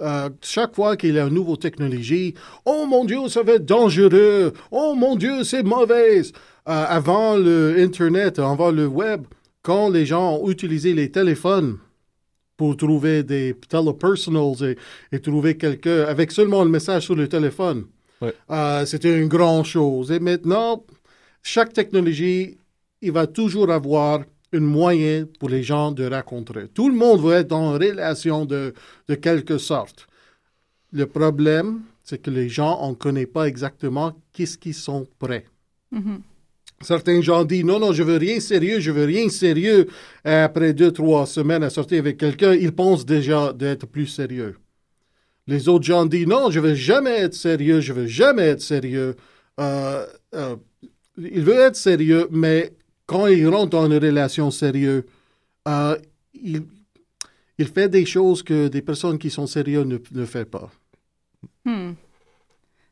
Euh, 0.02 0.30
chaque 0.41 0.76
fois 0.76 0.98
qu'il 0.98 1.13
y 1.13 1.19
a 1.19 1.24
une 1.28 1.34
nouvelle 1.36 1.58
technologie, 1.58 2.34
oh 2.65 2.86
mon 2.86 3.06
Dieu, 3.06 3.28
ça 3.30 3.41
va 3.43 3.54
être 3.54 3.65
dangereux. 3.65 4.52
Oh 4.72 4.93
mon 4.96 5.15
Dieu, 5.15 5.43
c'est 5.43 5.63
mauvais. 5.63 6.22
Euh, 6.22 6.24
avant 6.65 7.38
le 7.38 7.76
Internet, 7.78 8.39
avant 8.39 8.72
le 8.72 8.88
web, 8.88 9.24
quand 9.62 9.89
les 9.89 10.06
gens 10.06 10.38
ont 10.38 10.50
utilisé 10.50 10.93
les 10.93 11.10
téléphones 11.12 11.78
pour 12.58 12.76
trouver 12.78 13.24
des 13.24 13.56
telepersonals 13.69 14.63
et, 15.12 15.15
et 15.15 15.19
trouver 15.22 15.56
quelqu'un 15.58 16.04
avec 16.04 16.32
seulement 16.32 16.63
le 16.63 16.69
message 16.69 17.04
sur 17.04 17.15
le 17.15 17.28
téléphone, 17.28 17.86
Ouais. 18.22 18.34
euh, 18.52 18.86
c'était 18.86 19.17
une 19.19 19.28
grande 19.28 19.65
chose. 19.65 20.12
Et 20.12 20.19
maintenant, 20.19 20.86
chaque 21.41 21.74
technologie, 21.74 22.58
il 23.02 23.12
va 23.12 23.28
toujours 23.28 23.69
avoir 23.69 24.24
un 24.53 24.59
moyen 24.59 25.25
pour 25.39 25.49
les 25.49 25.63
gens 25.63 25.91
de 25.91 26.05
rencontrer. 26.05 26.67
Tout 26.67 26.89
le 26.89 26.95
monde 26.95 27.21
veut 27.21 27.33
être 27.33 27.51
en 27.51 27.73
relation 27.73 28.45
de, 28.45 28.73
de 29.07 29.15
quelque 29.15 29.57
sorte. 29.57 30.07
Le 30.91 31.05
problème, 31.05 31.81
c'est 32.03 32.21
que 32.21 32.29
les 32.29 32.49
gens, 32.49 32.77
on 32.81 32.89
ne 32.89 32.95
connaît 32.95 33.25
pas 33.25 33.47
exactement 33.47 34.13
qu'est-ce 34.31 34.57
qu'ils 34.57 34.73
sont 34.73 35.07
prêts. 35.19 35.45
Mhm. 35.91 36.21
Certains 36.81 37.21
gens 37.21 37.45
disent 37.45 37.63
non, 37.63 37.79
non, 37.79 37.93
je 37.93 38.03
veux 38.03 38.17
rien 38.17 38.39
sérieux, 38.39 38.79
je 38.79 38.91
veux 38.91 39.05
rien 39.05 39.29
sérieux. 39.29 39.87
Et 40.25 40.29
après 40.29 40.73
deux, 40.73 40.91
trois 40.91 41.25
semaines 41.25 41.63
à 41.63 41.69
sortir 41.69 41.99
avec 41.99 42.17
quelqu'un, 42.17 42.53
ils 42.53 42.73
pensent 42.73 43.05
déjà 43.05 43.53
d'être 43.53 43.87
plus 43.87 44.07
sérieux. 44.07 44.57
Les 45.47 45.69
autres 45.69 45.85
gens 45.85 46.05
disent 46.05 46.27
non, 46.27 46.51
je 46.51 46.59
veux 46.59 46.75
jamais 46.75 47.21
être 47.21 47.33
sérieux, 47.33 47.79
je 47.79 47.93
veux 47.93 48.07
jamais 48.07 48.43
être 48.43 48.61
sérieux. 48.61 49.15
Euh, 49.59 50.05
euh, 50.35 50.55
il 51.17 51.41
veut 51.41 51.59
être 51.59 51.75
sérieux, 51.75 52.27
mais 52.31 52.73
quand 53.13 53.28
il 53.28 53.47
rentre 53.47 53.69
dans 53.69 53.86
une 53.86 53.97
relation 53.97 54.52
sérieuse, 54.52 55.04
euh, 55.67 55.97
il, 56.34 56.63
il 57.58 57.67
fait 57.67 57.88
des 57.89 58.06
choses 58.06 58.43
que 58.43 58.67
des 58.67 58.82
personnes 58.82 59.17
qui 59.17 59.30
sont 59.30 59.47
sérieuses 59.47 59.86
ne, 59.86 59.97
ne 60.12 60.26
font 60.26 60.45
pas. 60.45 60.69
Hmm. 61.65 61.91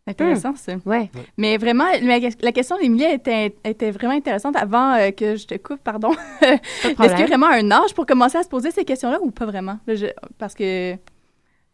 Intéressant, 0.07 0.55
ça. 0.55 0.73
Ouais. 0.85 1.09
Mais 1.37 1.57
vraiment, 1.57 1.85
la, 2.01 2.19
la 2.19 2.51
question 2.51 2.75
d'Emilie 2.77 3.05
était, 3.05 3.55
était 3.63 3.91
vraiment 3.91 4.13
intéressante 4.15 4.55
avant 4.55 4.93
euh, 4.95 5.11
que 5.11 5.35
je 5.35 5.45
te 5.45 5.55
coupe, 5.57 5.79
pardon. 5.83 6.11
Est-ce 6.41 6.95
qu'il 6.95 7.19
y 7.19 7.23
a 7.23 7.27
vraiment 7.27 7.47
un 7.47 7.69
âge 7.71 7.93
pour 7.93 8.05
commencer 8.05 8.37
à 8.37 8.43
se 8.43 8.49
poser 8.49 8.71
ces 8.71 8.83
questions-là 8.83 9.19
ou 9.21 9.29
pas 9.31 9.45
vraiment? 9.45 9.77
Je- 9.87 10.07
parce 10.39 10.55
que 10.55 10.95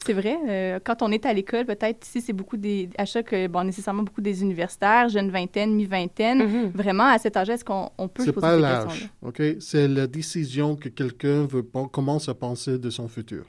c'est 0.05 0.13
vrai, 0.13 0.37
euh, 0.47 0.79
quand 0.83 1.01
on 1.01 1.11
est 1.11 1.25
à 1.25 1.33
l'école, 1.33 1.65
peut-être 1.65 2.05
ici, 2.05 2.21
c'est 2.21 2.33
beaucoup 2.33 2.57
des. 2.57 2.89
Chaque. 3.05 3.33
euh, 3.33 3.47
Bon, 3.47 3.63
nécessairement 3.63 4.03
beaucoup 4.03 4.21
des 4.21 4.41
universitaires, 4.41 5.09
jeunes 5.09 5.29
vingtaine, 5.31 5.73
mi-vingtaine. 5.75 6.39
Mhm. 6.43 6.71
Vraiment, 6.73 7.05
à 7.05 7.17
cet 7.17 7.35
âge, 7.35 7.49
est-ce 7.49 7.65
qu'on 7.65 7.89
on 7.97 8.07
peut 8.07 8.23
se 8.23 8.27
C'est 8.27 8.33
poser 8.33 8.47
pas 8.47 8.57
l'âge, 8.57 9.09
ok? 9.21 9.41
C'est 9.59 9.87
la 9.87 10.07
décision 10.07 10.75
que 10.75 10.89
quelqu'un 10.89 11.45
veut 11.45 11.63
commence 11.91 12.29
à 12.29 12.33
penser 12.35 12.77
de 12.79 12.89
son 12.89 13.07
futur. 13.07 13.45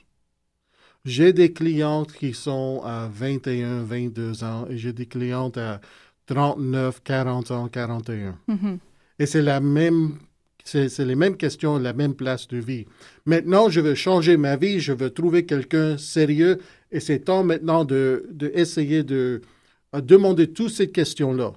J'ai 1.04 1.32
des 1.32 1.52
clientes 1.52 2.12
qui 2.12 2.34
sont 2.34 2.82
à 2.84 3.08
21, 3.10 3.82
22 3.84 4.42
ans 4.44 4.66
et 4.68 4.76
j'ai 4.76 4.92
des 4.92 5.06
clientes 5.06 5.56
à 5.56 5.80
39, 6.26 7.02
40 7.02 7.50
ans, 7.50 7.68
41. 7.68 8.36
Mhm. 8.48 8.78
Et 9.18 9.26
c'est 9.26 9.42
la 9.42 9.60
même, 9.60 10.18
c'est 10.88 11.04
les 11.04 11.14
mêmes 11.14 11.36
questions, 11.36 11.78
la 11.78 11.92
même 11.92 12.14
place 12.14 12.46
de 12.48 12.58
vie. 12.58 12.84
Maintenant, 13.26 13.68
je 13.70 13.80
veux 13.80 13.94
changer 13.94 14.36
ma 14.36 14.56
vie, 14.56 14.80
je 14.80 14.92
veux 14.92 15.10
trouver 15.10 15.46
quelqu'un 15.46 15.96
sérieux 15.98 16.58
et 16.92 17.00
c'est 17.00 17.20
temps 17.20 17.44
maintenant 17.44 17.84
de, 17.84 18.26
de 18.30 18.50
essayer 18.54 19.02
de, 19.02 19.40
euh, 19.94 20.00
demander 20.00 20.46
toutes 20.52 20.70
ces 20.70 20.90
questions-là. 20.90 21.52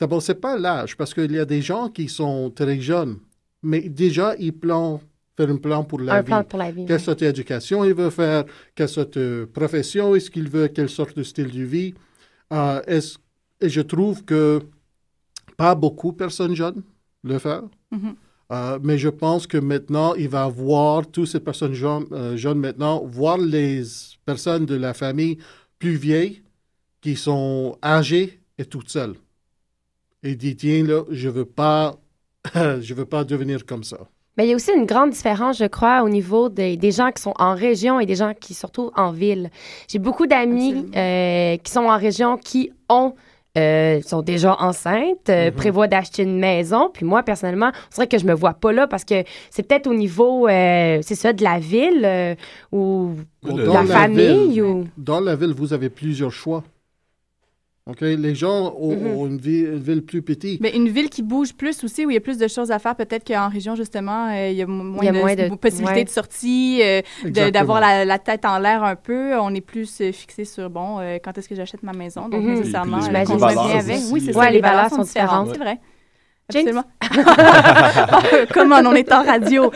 D'abord, 0.00 0.22
c'est 0.22 0.40
pas 0.40 0.56
l'âge 0.58 0.96
parce 0.96 1.12
qu'il 1.14 1.32
y 1.32 1.38
a 1.38 1.44
des 1.44 1.62
gens 1.62 1.88
qui 1.88 2.08
sont 2.08 2.50
très 2.50 2.80
jeunes, 2.80 3.16
mais 3.62 3.80
déjà 3.88 4.34
ils 4.38 4.52
planent 4.52 5.00
faire 5.36 5.50
un 5.50 5.56
plan 5.56 5.84
pour 5.84 6.00
la 6.00 6.14
Un 6.14 6.20
vie. 6.20 6.24
plan 6.26 6.44
pour 6.44 6.58
la 6.58 6.70
vie. 6.70 6.84
Quelle 6.86 7.00
sorte 7.00 7.20
d'éducation 7.20 7.84
il 7.84 7.94
veut 7.94 8.10
faire, 8.10 8.44
quelle 8.74 8.88
sorte 8.88 9.18
de 9.18 9.48
profession 9.52 10.14
est-ce 10.14 10.30
qu'il 10.30 10.48
veut, 10.48 10.68
quelle 10.68 10.88
sorte 10.88 11.16
de 11.16 11.22
style 11.22 11.50
de 11.50 11.62
vie. 11.64 11.94
Euh, 12.52 12.80
est-ce- 12.86 13.18
et 13.60 13.68
je 13.68 13.80
trouve 13.80 14.24
que 14.24 14.60
pas 15.56 15.74
beaucoup 15.74 16.12
de 16.12 16.16
personnes 16.16 16.54
jeunes 16.54 16.82
le 17.24 17.38
font. 17.38 17.68
Mhm. 17.90 18.14
Euh, 18.50 18.78
mais 18.82 18.96
je 18.96 19.08
pense 19.08 19.46
que 19.46 19.58
maintenant, 19.58 20.14
il 20.14 20.28
va 20.28 20.46
voir 20.48 21.06
toutes 21.06 21.26
ces 21.26 21.40
personnes 21.40 21.74
jeunes, 21.74 22.06
euh, 22.12 22.36
jeunes 22.36 22.58
maintenant, 22.58 23.04
voir 23.04 23.36
les 23.36 23.82
personnes 24.24 24.64
de 24.64 24.74
la 24.74 24.94
famille 24.94 25.38
plus 25.78 25.96
vieilles 25.96 26.42
qui 27.00 27.14
sont 27.14 27.76
âgées 27.82 28.40
et 28.56 28.64
toutes 28.64 28.88
seules. 28.88 29.14
Et 30.22 30.34
dit, 30.34 30.56
tiens, 30.56 30.82
là, 30.84 31.04
je 31.10 31.28
veux 31.28 31.44
pas, 31.44 31.96
je 32.54 32.94
veux 32.94 33.04
pas 33.04 33.24
devenir 33.24 33.66
comme 33.66 33.84
ça. 33.84 33.98
Mais 34.38 34.46
il 34.46 34.50
y 34.50 34.52
a 34.52 34.56
aussi 34.56 34.70
une 34.72 34.86
grande 34.86 35.10
différence, 35.10 35.58
je 35.58 35.64
crois, 35.64 36.02
au 36.04 36.08
niveau 36.08 36.48
des, 36.48 36.76
des 36.76 36.92
gens 36.92 37.10
qui 37.10 37.20
sont 37.20 37.34
en 37.40 37.56
région 37.56 37.98
et 37.98 38.06
des 38.06 38.14
gens 38.14 38.34
qui 38.34 38.54
sont 38.54 38.68
surtout 38.68 38.92
en 38.94 39.10
ville. 39.10 39.50
J'ai 39.88 39.98
beaucoup 39.98 40.28
d'amis 40.28 40.86
euh, 40.94 41.56
qui 41.56 41.72
sont 41.72 41.86
en 41.86 41.98
région 41.98 42.36
qui 42.38 42.70
ont 42.88 43.14
euh, 43.58 44.00
sont 44.02 44.22
déjà 44.22 44.56
enceintes, 44.60 45.28
euh, 45.28 45.46
Mhm. 45.50 45.52
prévoient 45.56 45.88
d'acheter 45.88 46.22
une 46.22 46.38
maison. 46.38 46.90
Puis 46.92 47.04
moi, 47.04 47.22
personnellement, 47.22 47.70
c'est 47.90 47.96
vrai 47.96 48.06
que 48.06 48.18
je 48.18 48.24
me 48.26 48.34
vois 48.34 48.54
pas 48.54 48.72
là 48.72 48.86
parce 48.86 49.04
que 49.04 49.24
c'est 49.50 49.62
peut-être 49.66 49.86
au 49.86 49.94
niveau, 49.94 50.46
euh, 50.48 50.98
c'est 51.02 51.14
ça, 51.14 51.32
de 51.32 51.42
la 51.42 51.58
ville 51.58 52.02
euh, 52.04 52.34
ou 52.72 53.12
de 53.44 53.64
Dans 53.64 53.74
la, 53.74 53.82
la 53.82 53.94
famille 53.94 54.48
ville. 54.50 54.62
ou... 54.62 54.86
Dans 54.96 55.20
la 55.20 55.34
ville, 55.36 55.52
vous 55.56 55.72
avez 55.72 55.90
plusieurs 55.90 56.32
choix. 56.32 56.62
OK? 57.88 58.00
Les 58.02 58.34
gens 58.34 58.74
ont, 58.78 58.94
Mhm. 58.94 59.06
ont 59.16 59.26
une, 59.26 59.38
ville, 59.38 59.66
une 59.72 59.78
ville 59.78 60.02
plus 60.02 60.20
petite. 60.22 60.60
Mais 60.60 60.76
une 60.76 60.88
ville 60.90 61.08
qui 61.08 61.22
bouge 61.22 61.54
plus 61.54 61.82
aussi, 61.84 62.04
où 62.04 62.10
il 62.10 62.14
y 62.14 62.16
a 62.16 62.20
plus 62.20 62.36
de 62.36 62.46
choses 62.46 62.70
à 62.70 62.78
faire, 62.78 62.94
peut-être 62.94 63.26
qu'en 63.26 63.48
région, 63.48 63.74
justement, 63.76 64.28
euh, 64.28 64.50
il 64.50 64.56
y 64.58 64.62
a 64.62 64.66
mo- 64.66 64.84
moins, 64.84 65.02
Il 65.02 65.06
y 65.06 65.08
a 65.08 65.12
de, 65.12 65.18
moins 65.18 65.34
de- 65.34 65.54
possibilités 65.56 65.94
ouais. 66.00 66.04
de 66.04 66.10
sortie, 66.10 66.80
euh, 66.82 67.00
d'avoir 67.50 67.80
la, 67.80 68.04
la 68.04 68.18
tête 68.18 68.44
en 68.44 68.58
l'air 68.58 68.84
un 68.84 68.94
peu. 68.96 69.36
On 69.38 69.54
est 69.54 69.62
plus 69.62 70.00
euh, 70.02 70.12
fixé 70.12 70.44
sur, 70.44 70.68
bon, 70.68 70.98
euh, 71.00 71.16
quand 71.24 71.36
est-ce 71.38 71.48
que 71.48 71.54
j'achète 71.54 71.82
ma 71.82 71.92
maison? 71.94 72.28
Donc, 72.28 72.42
nécessairement, 72.44 72.98
Et 72.98 73.00
puis 73.00 73.08
le 73.08 73.18
les- 73.18 73.24
les 73.24 73.78
avec. 73.78 73.96
aussi, 73.96 74.12
Oui, 74.12 74.20
c'est 74.20 74.30
euh, 74.30 74.32
ça. 74.34 74.38
Ouais, 74.40 74.46
les, 74.48 74.52
les 74.56 74.60
valeurs 74.60 74.76
valeurs 74.76 74.90
sont 74.90 74.96
sont 74.96 75.02
différentes, 75.04 75.48
c'est 75.52 75.58
vrai. 75.58 75.78
Absolument. 76.50 76.84
Comment 78.54 78.76
on 78.84 78.94
est 78.94 79.10
en 79.12 79.22
radio. 79.24 79.70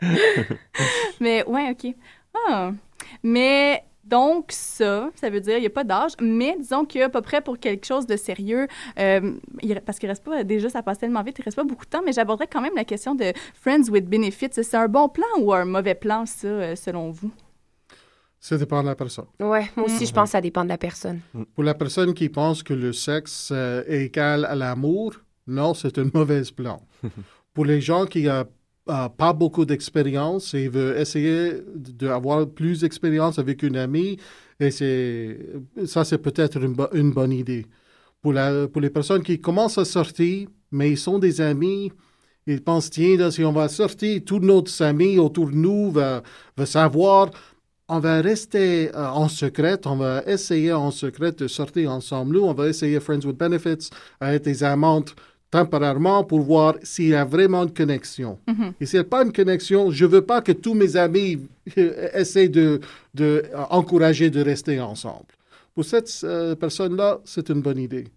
mais 1.20 1.44
ouais, 1.46 1.70
ok. 1.70 1.94
Ah. 2.48 2.70
Mais 3.22 3.82
donc 4.12 4.46
ça, 4.50 5.10
ça 5.14 5.30
veut 5.30 5.40
dire 5.40 5.56
il 5.56 5.62
n'y 5.62 5.66
a 5.66 5.70
pas 5.70 5.84
d'âge, 5.84 6.12
mais 6.20 6.54
disons 6.58 6.84
qu'il 6.84 7.00
y 7.00 7.02
a 7.02 7.06
à 7.06 7.08
peu 7.08 7.22
près 7.22 7.40
pour 7.40 7.58
quelque 7.58 7.86
chose 7.86 8.06
de 8.06 8.16
sérieux, 8.16 8.66
euh, 8.98 9.32
il- 9.62 9.80
parce 9.86 9.98
qu'il 9.98 10.08
reste 10.08 10.22
pas, 10.24 10.44
déjà 10.44 10.68
ça 10.68 10.82
passe 10.82 10.98
tellement 10.98 11.22
vite, 11.22 11.36
il 11.38 11.42
reste 11.44 11.56
pas 11.56 11.64
beaucoup 11.64 11.84
de 11.86 11.90
temps, 11.90 12.02
mais 12.04 12.12
j'aborderai 12.12 12.46
quand 12.46 12.60
même 12.60 12.76
la 12.76 12.84
question 12.84 13.14
de 13.14 13.32
Friends 13.54 13.88
with 13.90 14.06
Benefits. 14.08 14.50
C'est 14.52 14.74
un 14.76 14.88
bon 14.88 15.08
plan 15.08 15.24
ou 15.40 15.52
un 15.54 15.64
mauvais 15.64 15.94
plan, 15.94 16.26
ça, 16.26 16.46
euh, 16.48 16.76
selon 16.76 17.10
vous? 17.10 17.30
Ça 18.38 18.58
dépend 18.58 18.82
de 18.82 18.88
la 18.88 18.96
personne. 18.96 19.26
Ouais, 19.40 19.70
moi 19.76 19.86
aussi, 19.86 20.04
je 20.04 20.12
pense 20.12 20.24
que 20.30 20.32
ça 20.32 20.40
dépend 20.40 20.64
de 20.64 20.68
la 20.68 20.78
personne. 20.78 21.20
Pour 21.54 21.62
la 21.64 21.74
personne 21.74 22.12
qui 22.12 22.28
pense 22.28 22.62
que 22.62 22.74
le 22.74 22.92
sexe 22.92 23.50
euh, 23.52 23.84
est 23.86 24.06
égal 24.06 24.44
à 24.44 24.54
l'amour, 24.56 25.14
non, 25.46 25.74
c'est 25.74 25.96
un 25.98 26.08
mauvais 26.12 26.42
plan. 26.54 26.82
Pour 27.54 27.64
les 27.66 27.80
gens 27.80 28.04
qui 28.06 28.28
pas 28.84 29.32
beaucoup 29.32 29.64
d'expérience 29.64 30.54
et 30.54 30.68
veulent 30.68 30.98
essayer 30.98 31.62
d'avoir 31.74 32.48
plus 32.48 32.80
d'expérience 32.80 33.38
avec 33.38 33.62
une 33.62 33.76
amie, 33.76 34.18
et 34.58 34.70
c'est, 34.70 35.38
ça, 35.86 36.04
c'est 36.04 36.18
peut-être 36.18 36.62
une, 36.62 36.74
bo- 36.74 36.92
une 36.92 37.12
bonne 37.12 37.32
idée. 37.32 37.66
Pour, 38.20 38.34
pour 38.72 38.80
les 38.80 38.90
personnes 38.90 39.22
qui 39.22 39.40
commencent 39.40 39.78
à 39.78 39.84
sortir, 39.84 40.48
mais 40.70 40.90
ils 40.90 40.98
sont 40.98 41.18
des 41.18 41.40
amis, 41.40 41.92
ils 42.46 42.62
pensent, 42.62 42.90
tiens, 42.90 43.30
si 43.30 43.44
on 43.44 43.52
va 43.52 43.68
sortir, 43.68 44.20
tous 44.24 44.38
nos 44.40 44.64
amis 44.80 45.18
autour 45.18 45.50
de 45.50 45.56
nous 45.56 45.90
va 45.90 46.22
savoir 46.64 47.30
on 47.88 47.98
va 47.98 48.22
rester 48.22 48.94
euh, 48.94 49.06
en 49.08 49.28
secret, 49.28 49.78
on 49.86 49.96
va 49.96 50.22
essayer 50.26 50.72
en 50.72 50.90
secret 50.90 51.32
de 51.32 51.46
sortir 51.46 51.90
ensemble. 51.90 52.36
Nous, 52.36 52.42
on 52.42 52.54
va 52.54 52.68
essayer 52.68 52.98
Friends 53.00 53.26
with 53.26 53.36
Benefits 53.36 53.90
avec 54.18 54.44
des 54.44 54.64
amantes 54.64 55.14
temporairement 55.52 56.24
pour 56.24 56.40
voir 56.40 56.74
s'il 56.82 57.08
y 57.08 57.14
a 57.14 57.26
vraiment 57.26 57.62
une 57.64 57.72
connexion. 57.72 58.38
Mhm. 58.48 58.72
Et 58.80 58.86
s'il 58.86 58.98
n'y 58.98 59.06
a 59.06 59.08
pas 59.08 59.22
une 59.22 59.32
connexion, 59.32 59.90
je 59.90 60.04
ne 60.06 60.10
veux 60.10 60.22
pas 60.22 60.40
que 60.40 60.50
tous 60.50 60.74
mes 60.74 60.96
amis 60.96 61.38
euh, 61.78 62.08
essaient 62.14 62.48
de, 62.48 62.80
de 63.14 63.44
euh, 63.54 63.64
encourager 63.70 64.30
de 64.30 64.40
rester 64.40 64.80
ensemble. 64.80 65.26
Pour 65.74 65.84
cette 65.84 66.10
euh, 66.24 66.54
personne-là, 66.54 67.20
c'est 67.24 67.50
une 67.50 67.60
bonne 67.60 67.78
idée. 67.78 68.08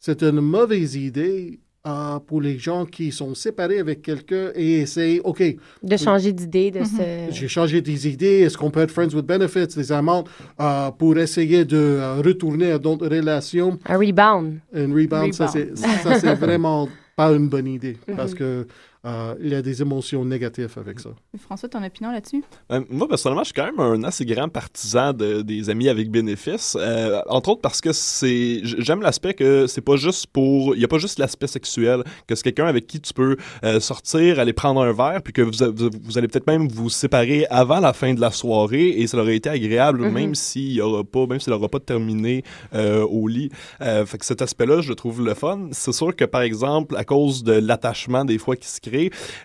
C'est 0.00 0.22
une 0.24 0.40
mauvaise 0.40 0.96
idée 0.96 1.60
euh, 1.86 2.18
pour 2.20 2.40
les 2.40 2.58
gens 2.58 2.84
qui 2.86 3.10
sont 3.10 3.34
séparés 3.34 3.80
avec 3.80 4.02
quelqu'un 4.02 4.50
et 4.54 4.80
essayent, 4.82 5.20
OK, 5.24 5.42
De 5.82 5.96
changer 5.96 6.32
d'idée, 6.32 6.70
de 6.70 6.78
Mhm. 6.80 6.84
se... 6.86 7.02
j'ai 7.34 7.48
changé 7.48 7.80
des 7.80 8.06
idées. 8.08 8.40
Est-ce 8.42 8.56
qu'on 8.56 8.70
peut 8.70 8.80
être 8.82 8.92
friends 8.92 9.12
with 9.14 9.26
benefits, 9.26 9.66
des 9.74 9.90
amendes, 9.90 10.28
euh, 10.60 10.90
pour 10.92 11.18
essayer 11.18 11.64
de 11.64 11.76
euh, 11.76 12.20
retourner 12.24 12.70
à 12.70 12.78
d'autres 12.78 13.08
relations? 13.08 13.78
Un 13.86 13.98
rebound. 13.98 14.58
Un 14.72 14.92
rebound, 14.94 15.34
ça, 15.34 15.46
Rebound. 15.46 15.72
c'est, 15.76 15.76
ça, 16.02 16.20
c'est 16.20 16.34
vraiment 16.34 16.88
pas 17.16 17.32
une 17.32 17.48
bonne 17.48 17.66
idée 17.66 17.96
Mhm. 18.06 18.16
parce 18.16 18.34
que 18.34 18.66
euh, 19.04 19.34
il 19.40 19.48
y 19.50 19.54
a 19.54 19.62
des 19.62 19.82
émotions 19.82 20.24
négatives 20.24 20.72
avec 20.76 21.00
ça. 21.00 21.10
François, 21.38 21.68
ton 21.68 21.82
opinion 21.82 22.12
là-dessus? 22.12 22.44
Euh, 22.70 22.80
moi, 22.88 23.08
personnellement, 23.08 23.42
je 23.42 23.46
suis 23.46 23.54
quand 23.54 23.64
même 23.64 23.80
un 23.80 24.04
assez 24.04 24.24
grand 24.24 24.48
partisan 24.48 25.12
de- 25.12 25.42
des 25.42 25.70
amis 25.70 25.88
avec 25.88 26.10
bénéfices. 26.10 26.76
euh, 26.78 27.20
entre 27.28 27.50
autres 27.50 27.60
parce 27.62 27.80
que 27.80 27.92
c'est. 27.92 28.60
J'aime 28.62 29.00
l'aspect 29.02 29.34
que 29.34 29.66
c'est 29.66 29.80
pas 29.80 29.96
juste 29.96 30.26
pour. 30.28 30.74
Il 30.76 30.80
y 30.80 30.84
a 30.84 30.88
pas 30.88 30.98
juste 30.98 31.18
l'aspect 31.18 31.46
sexuel, 31.48 32.04
que 32.26 32.34
c'est 32.34 32.42
quelqu'un 32.44 32.66
avec 32.66 32.86
qui 32.86 33.00
tu 33.00 33.12
peux 33.12 33.36
euh, 33.64 33.80
sortir, 33.80 34.38
aller 34.38 34.52
prendre 34.52 34.80
un 34.82 34.92
verre, 34.92 35.20
puis 35.22 35.32
que 35.32 35.42
vous, 35.42 35.62
a- 35.62 35.70
vous, 35.70 35.90
vous 36.04 36.18
allez 36.18 36.28
peut-être 36.28 36.46
même 36.46 36.68
vous 36.68 36.90
séparer 36.90 37.46
avant 37.50 37.80
la 37.80 37.92
fin 37.92 38.14
de 38.14 38.20
la 38.20 38.30
soirée, 38.30 38.88
et 39.00 39.06
ça 39.08 39.18
aurait 39.18 39.36
été 39.36 39.48
agréable, 39.48 40.02
Mhm. 40.02 40.12
même 40.12 40.34
s'il 40.34 40.80
aura 40.80 41.02
pas, 41.02 41.26
même 41.26 41.40
s'il 41.40 41.52
n'aura 41.52 41.68
pas 41.68 41.80
terminé 41.80 42.44
euh, 42.74 43.02
au 43.04 43.26
lit. 43.26 43.50
Euh, 43.80 44.06
fait 44.06 44.18
que 44.18 44.24
cet 44.24 44.42
aspect-là, 44.42 44.80
je 44.80 44.88
le 44.90 44.94
trouve 44.94 45.24
le 45.24 45.34
fun. 45.34 45.68
C'est 45.72 45.92
sûr 45.92 46.14
que, 46.14 46.24
par 46.24 46.42
exemple, 46.42 46.96
à 46.96 47.04
cause 47.04 47.42
de 47.42 47.52
l'attachement 47.52 48.24
des 48.24 48.38
fois 48.38 48.54
qui 48.56 48.68
se 48.68 48.80
crée, 48.80 48.91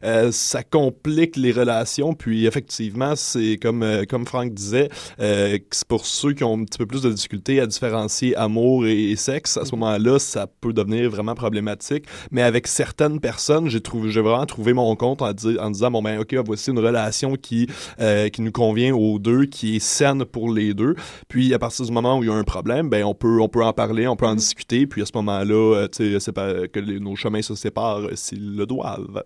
euh, 0.03 0.31
ça 0.31 0.63
complique 0.63 1.35
les 1.35 1.51
relations. 1.51 2.13
Puis 2.13 2.45
effectivement, 2.45 3.15
c'est 3.15 3.57
comme 3.61 3.83
euh, 3.83 4.03
comme 4.07 4.25
Franck 4.25 4.53
disait, 4.53 4.89
euh, 5.19 5.57
c'est 5.71 5.87
pour 5.87 6.05
ceux 6.05 6.33
qui 6.33 6.43
ont 6.43 6.59
un 6.59 6.63
petit 6.63 6.77
peu 6.77 6.85
plus 6.85 7.01
de 7.01 7.11
difficultés 7.11 7.59
à 7.59 7.65
différencier 7.67 8.35
amour 8.35 8.85
et, 8.85 9.11
et 9.11 9.15
sexe. 9.15 9.57
À 9.57 9.65
ce 9.65 9.71
moment-là, 9.75 10.19
ça 10.19 10.47
peut 10.61 10.73
devenir 10.73 11.09
vraiment 11.09 11.35
problématique. 11.35 12.05
Mais 12.31 12.41
avec 12.41 12.67
certaines 12.67 13.19
personnes, 13.19 13.69
j'ai 13.69 13.81
trouvé, 13.81 14.11
j'ai 14.11 14.21
vraiment 14.21 14.45
trouvé 14.45 14.73
mon 14.73 14.95
compte 14.95 15.21
en, 15.21 15.33
di- 15.33 15.57
en 15.59 15.69
disant 15.71 15.91
bon 15.91 16.01
ben 16.01 16.19
ok, 16.19 16.35
voici 16.45 16.71
une 16.71 16.79
relation 16.79 17.35
qui 17.35 17.67
euh, 17.99 18.29
qui 18.29 18.41
nous 18.41 18.51
convient 18.51 18.93
aux 18.95 19.19
deux, 19.19 19.45
qui 19.45 19.75
est 19.77 19.79
saine 19.79 20.25
pour 20.25 20.51
les 20.51 20.73
deux. 20.73 20.95
Puis 21.27 21.53
à 21.53 21.59
partir 21.59 21.85
du 21.85 21.91
moment 21.91 22.17
où 22.17 22.23
il 22.23 22.27
y 22.29 22.31
a 22.31 22.35
un 22.35 22.43
problème, 22.43 22.89
ben 22.89 23.03
on 23.03 23.13
peut 23.13 23.39
on 23.41 23.49
peut 23.49 23.63
en 23.63 23.73
parler, 23.73 24.07
on 24.07 24.15
peut 24.15 24.27
en 24.27 24.35
discuter. 24.35 24.87
Puis 24.87 25.01
à 25.01 25.05
ce 25.05 25.11
moment-là, 25.15 25.75
euh, 25.75 25.87
tu 25.87 26.11
sais, 26.13 26.19
c'est 26.19 26.31
pas 26.31 26.67
que 26.67 26.79
les- 26.79 26.99
nos 26.99 27.15
chemins 27.15 27.41
se 27.41 27.55
séparent 27.55 28.07
s'ils 28.15 28.55
le 28.55 28.65
doivent. 28.65 29.23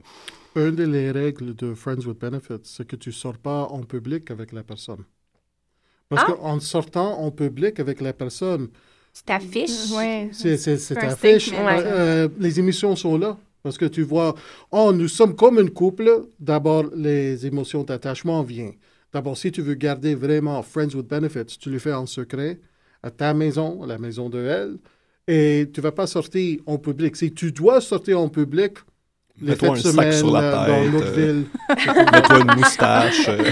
Une 0.56 0.76
des 0.76 1.12
règles 1.12 1.56
de 1.56 1.74
Friends 1.74 2.06
with 2.06 2.20
Benefits, 2.20 2.64
c'est 2.64 2.86
que 2.86 2.96
tu 2.98 3.10
ne 3.10 3.14
sors 3.14 3.38
pas 3.38 3.64
en 3.64 3.84
public 3.84 4.30
avec 4.32 4.52
la 4.52 4.64
personne. 4.64 5.04
Parce 6.10 6.24
Ah. 6.28 6.34
qu'en 6.34 6.60
sortant 6.60 7.20
en 7.20 7.32
public 7.32 7.80
avec 7.80 8.02
la 8.02 8.12
personne, 8.14 8.68
Tu 9.14 9.24
t'affiches. 9.24 9.92
Ouais. 9.92 10.30
C'est, 10.34 10.58
c'est, 10.58 10.78
c'est 10.78 10.98
un 10.98 11.02
ta 11.10 11.16
fiche. 11.16 11.52
ouais. 11.52 11.84
Euh, 11.86 12.28
les 12.40 12.60
émissions 12.60 12.96
sont 12.96 13.18
là. 13.18 13.38
Parce 13.64 13.78
que 13.78 13.86
tu 13.86 14.02
vois, 14.02 14.34
oh, 14.72 14.92
nous 14.94 15.08
sommes 15.08 15.36
comme 15.36 15.60
une 15.60 15.70
couple. 15.70 16.10
D'abord, 16.40 16.86
les 16.96 17.46
émotions 17.46 17.84
d'attachement 17.84 18.42
viennent. 18.42 18.74
D'abord, 19.14 19.38
si 19.38 19.52
tu 19.52 19.62
veux 19.62 19.76
garder 19.76 20.16
vraiment 20.16 20.64
Friends 20.64 20.96
with 20.96 21.08
Benefits, 21.08 21.58
tu 21.60 21.70
le 21.70 21.78
fais 21.80 21.94
en 21.94 22.06
secret 22.06 22.60
à 23.04 23.12
ta 23.12 23.34
maison, 23.34 23.84
à 23.84 23.88
la 23.88 23.98
maison 23.98 24.30
de 24.30 24.40
elle. 24.40 24.78
Et 25.28 25.70
tu 25.74 25.80
ne 25.80 25.84
vas 25.84 25.92
pas 25.92 26.08
sortir 26.08 26.60
en 26.66 26.78
public. 26.78 27.16
Si 27.16 27.32
tu 27.34 27.52
dois 27.52 27.80
sortir 27.82 28.20
en 28.20 28.30
public, 28.30 28.78
Mets-toi 29.42 29.70
un 29.70 29.76
sac 29.76 30.14
sur 30.14 30.32
la 30.32 30.40
euh, 30.40 30.90
dans 30.92 31.00
tête, 31.00 31.08
euh, 31.18 31.34
ville. 31.34 31.46
Mets-toi 32.14 32.40
une 32.40 32.60
moustache. 32.60 33.28
euh. 33.28 33.38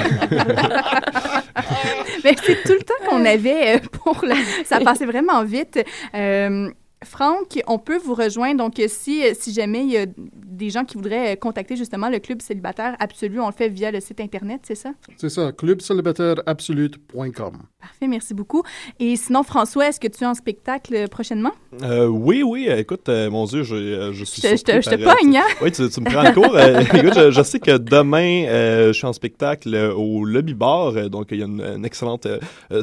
Mais 2.24 2.36
c'est 2.44 2.64
tout 2.64 2.74
le 2.74 2.84
temps 2.84 3.10
qu'on 3.10 3.26
avait 3.26 3.78
euh, 3.78 3.80
pour 4.04 4.20
le... 4.24 4.34
Ça 4.66 4.80
passait 4.80 5.06
vraiment 5.06 5.44
vite. 5.44 5.80
Euh, 6.16 6.70
Franck, 7.04 7.62
on 7.68 7.80
peut 7.80 7.98
vous 7.98 8.14
rejoindre. 8.14 8.58
Donc, 8.58 8.78
euh, 8.80 8.86
si, 8.90 9.24
euh, 9.24 9.32
si 9.38 9.54
jamais 9.54 9.84
il 9.86 9.92
y 9.92 9.98
a 9.98 10.06
des 10.18 10.70
gens 10.70 10.84
qui 10.84 10.98
voudraient 10.98 11.34
euh, 11.34 11.36
contacter 11.38 11.78
justement 11.78 12.10
le 12.10 12.20
Club 12.20 12.42
célibataire 12.42 12.98
absolu, 13.00 13.40
on 13.40 13.48
le 13.48 13.54
fait 13.54 13.70
via 13.70 13.90
le 13.90 14.02
site 14.02 14.20
Internet, 14.20 14.62
c'est 14.64 14.76
ça? 14.76 14.92
C'est 15.16 15.30
ça, 15.30 15.54
clubcélibataireabsolute.com. 15.54 17.54
Parfait, 17.80 18.08
merci 18.08 18.34
beaucoup. 18.34 18.64
Et 19.00 19.16
sinon, 19.16 19.44
François, 19.44 19.88
est-ce 19.88 20.00
que 20.02 20.08
tu 20.08 20.24
es 20.24 20.28
en 20.28 20.34
spectacle 20.34 21.08
prochainement? 21.08 21.52
Euh, 21.84 22.08
oui, 22.08 22.44
oui, 22.44 22.68
écoute, 22.70 23.08
euh, 23.08 23.30
mon 23.30 23.46
Dieu, 23.46 23.64
je, 23.64 24.12
je 24.12 24.24
suis 24.26 24.42
Je 24.42 24.48
te, 24.50 24.58
je 24.58 24.64
te- 24.64 24.82
je 24.82 24.90
te 24.90 24.96
pogne, 25.04 25.38
hein? 25.38 25.44
Oui, 25.62 25.72
tu, 25.72 25.88
tu 25.90 26.02
me 26.02 26.06
prends 26.12 26.24
le 26.24 26.34
cours. 26.34 26.54
Euh, 26.56 26.82
écoute, 26.94 27.14
je, 27.16 27.32
je 27.32 27.42
sais 27.44 27.60
que 27.60 27.78
demain, 27.78 28.46
euh, 28.48 28.88
je 28.88 28.94
suis 28.94 29.06
en 29.08 29.14
spectacle 29.14 29.74
au 29.96 30.26
Lobby 30.26 30.54
Bar. 30.54 31.10
donc, 31.10 31.28
il 31.32 31.40
y 31.40 31.44
a 31.44 31.46
une, 31.46 31.62
une 31.62 31.86
excellente 31.86 32.28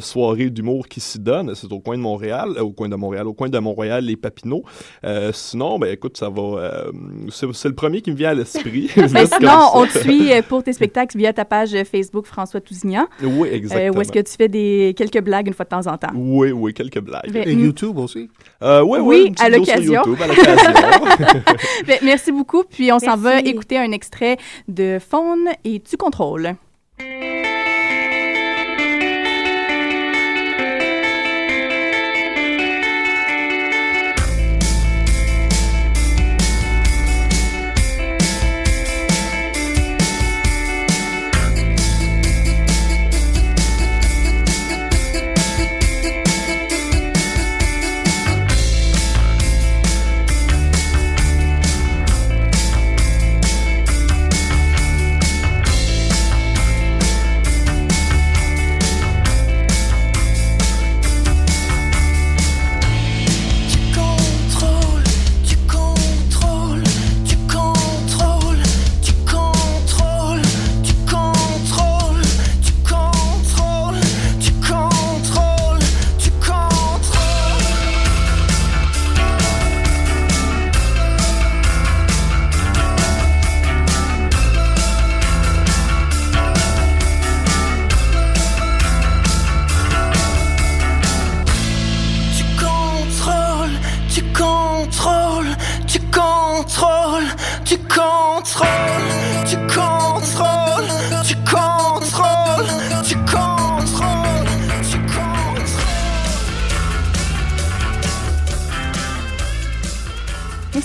soirée 0.01 0.49
d'humour 0.49 0.89
qui 0.89 1.01
s'y 1.01 1.19
donne. 1.19 1.55
C'est 1.55 1.71
au 1.71 1.81
coin 1.81 1.99
de 1.99 2.03
Montréal, 2.03 2.59
au 2.61 2.71
coin 2.73 2.89
de 2.89 2.97
Montréal, 2.97 3.27
au 3.27 3.35
coin 3.35 3.51
de 3.51 3.59
Montréal, 3.59 4.06
les 4.07 4.17
Papineaux. 4.17 4.63
Euh, 5.05 5.31
sinon, 5.35 5.79
ben 5.79 5.93
écoute, 5.93 6.17
ça 6.17 6.29
va. 6.31 6.43
euh, 6.43 6.93
c'est 7.31 7.47
c'est 7.53 7.69
le 7.69 7.75
premier 7.75 8.01
qui 8.01 8.11
me 8.13 8.17
vient 8.17 8.31
à 8.31 8.35
l'esprit. 8.35 8.89
Sinon, 8.95 9.71
on 9.75 9.87
te 9.87 9.99
suit 9.99 10.33
euh, 10.33 10.43
pour 10.43 10.63
tes 10.63 10.73
spectacles 10.73 11.17
via 11.19 11.33
ta 11.33 11.45
page 11.45 11.75
Facebook 11.91 12.27
François 12.27 12.61
Tousignan. 12.61 13.07
Oui, 13.23 13.49
Euh, 13.49 13.53
exactement. 13.55 13.97
où 13.97 14.01
est-ce 14.01 14.13
que 14.13 14.19
tu 14.21 14.33
fais 14.37 14.49
des 14.49 14.95
quelques 14.97 15.21
blagues 15.23 15.47
une 15.49 15.55
fois 15.55 15.65
de 15.65 15.71
temps 15.71 15.87
en 15.87 15.97
temps? 15.99 16.13
Oui, 16.15 16.53
oui, 16.53 16.73
quelques 16.75 17.01
blagues. 17.01 17.31
Mais- 17.33 17.45
Et 17.47 17.55
Mm. 17.57 17.61
YouTube 17.61 17.99
aussi. 17.99 18.29
Euh, 18.63 18.83
ouais, 18.83 19.01
Oui, 19.01 19.31
petite 19.31 19.41
à 19.41 19.49
l'occasion. 19.49 20.03
YouTube, 20.05 20.23
à 20.23 20.27
l'occasion. 20.27 20.71
Ben, 21.87 21.99
merci 22.03 22.33
beaucoup. 22.33 22.63
Puis 22.65 22.93
on 22.93 22.99
s'en 22.99 23.17
va 23.17 23.41
écouter 23.41 23.79
un 23.79 23.91
extrait 23.93 24.37
de 24.69 24.99
Faune 24.99 25.49
et 25.65 25.81
Tu 25.81 25.97
contrôles. 25.97 26.55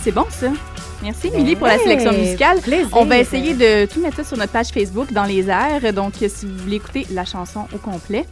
C'est 0.04 0.12
bon, 0.12 0.26
ça. 0.32 0.48
Merci, 1.04 1.30
Émilie, 1.34 1.56
pour 1.56 1.66
la 1.66 1.80
sélection 1.80 2.12
musicale. 2.12 2.60
plaisir. 2.62 2.88
On 2.94 3.06
va 3.06 3.18
essayer 3.18 3.56
de 3.56 3.92
tout 3.92 4.00
mettre 4.02 4.18
ça 4.18 4.24
sur 4.24 4.38
notre 4.38 4.52
page 4.52 4.68
Facebook 4.68 5.12
dans 5.12 5.24
les 5.24 5.50
airs. 5.50 5.94
Donc, 5.94 6.14
euh, 6.22 6.28
si 6.30 6.46
vous 6.46 6.56
voulez 6.58 6.76
écouter 6.76 7.08
la 7.12 7.26
chanson 7.26 7.66
au 7.74 7.80
complet. 7.80 8.26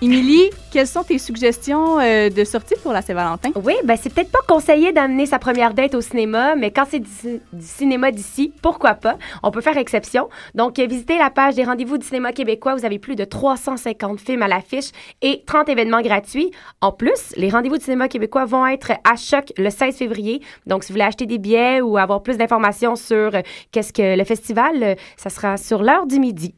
Émilie, 0.00 0.48
quelles 0.70 0.86
sont 0.86 1.02
tes 1.02 1.18
suggestions 1.18 2.00
euh, 2.00 2.30
de 2.30 2.44
sortie 2.44 2.76
pour 2.82 2.92
la 2.92 3.02
Saint-Valentin? 3.02 3.50
Oui, 3.62 3.74
ben 3.84 3.98
c'est 4.00 4.12
peut-être 4.12 4.30
pas 4.30 4.38
conseillé 4.48 4.92
d'amener 4.92 5.26
sa 5.26 5.38
première 5.38 5.74
date 5.74 5.94
au 5.94 6.00
cinéma, 6.00 6.56
mais 6.56 6.70
quand 6.70 6.84
c'est 6.88 7.00
du, 7.00 7.40
du 7.52 7.66
cinéma 7.66 8.10
d'ici, 8.10 8.52
pourquoi 8.62 8.94
pas? 8.94 9.18
On 9.42 9.50
peut 9.50 9.60
faire 9.60 9.76
exception. 9.76 10.30
Donc, 10.54 10.78
euh, 10.78 10.86
visitez 10.86 11.18
la 11.18 11.28
page 11.28 11.56
des 11.56 11.64
rendez-vous 11.64 11.98
du 11.98 12.06
cinéma 12.06 12.32
québécois. 12.32 12.74
Vous 12.74 12.86
avez 12.86 12.98
plus 12.98 13.16
de 13.16 13.24
350 13.24 14.18
films 14.18 14.42
à 14.42 14.48
l'affiche 14.48 14.92
et 15.20 15.42
30 15.46 15.68
événements 15.68 16.00
gratuits. 16.00 16.50
En 16.80 16.90
plus, 16.90 17.34
les 17.36 17.50
rendez-vous 17.50 17.76
du 17.76 17.84
cinéma 17.84 18.08
québécois 18.08 18.46
vont 18.46 18.66
être 18.66 18.92
à 19.04 19.16
choc 19.16 19.52
le 19.58 19.68
16 19.68 19.94
février. 19.96 20.40
Donc, 20.66 20.84
si 20.84 20.88
vous 20.88 20.94
voulez 20.94 21.04
acheter 21.04 21.26
des 21.26 21.38
billets 21.38 21.82
ou 21.82 21.98
avoir 21.98 22.13
plus 22.22 22.36
d'informations 22.36 22.96
sur 22.96 23.34
euh, 23.34 23.42
qu'est-ce 23.72 23.92
que 23.92 24.16
le 24.16 24.24
festival, 24.24 24.82
euh, 24.82 24.94
ça 25.16 25.30
sera 25.30 25.56
sur 25.56 25.82
l'heure 25.82 26.06
du 26.06 26.18
midi. 26.18 26.54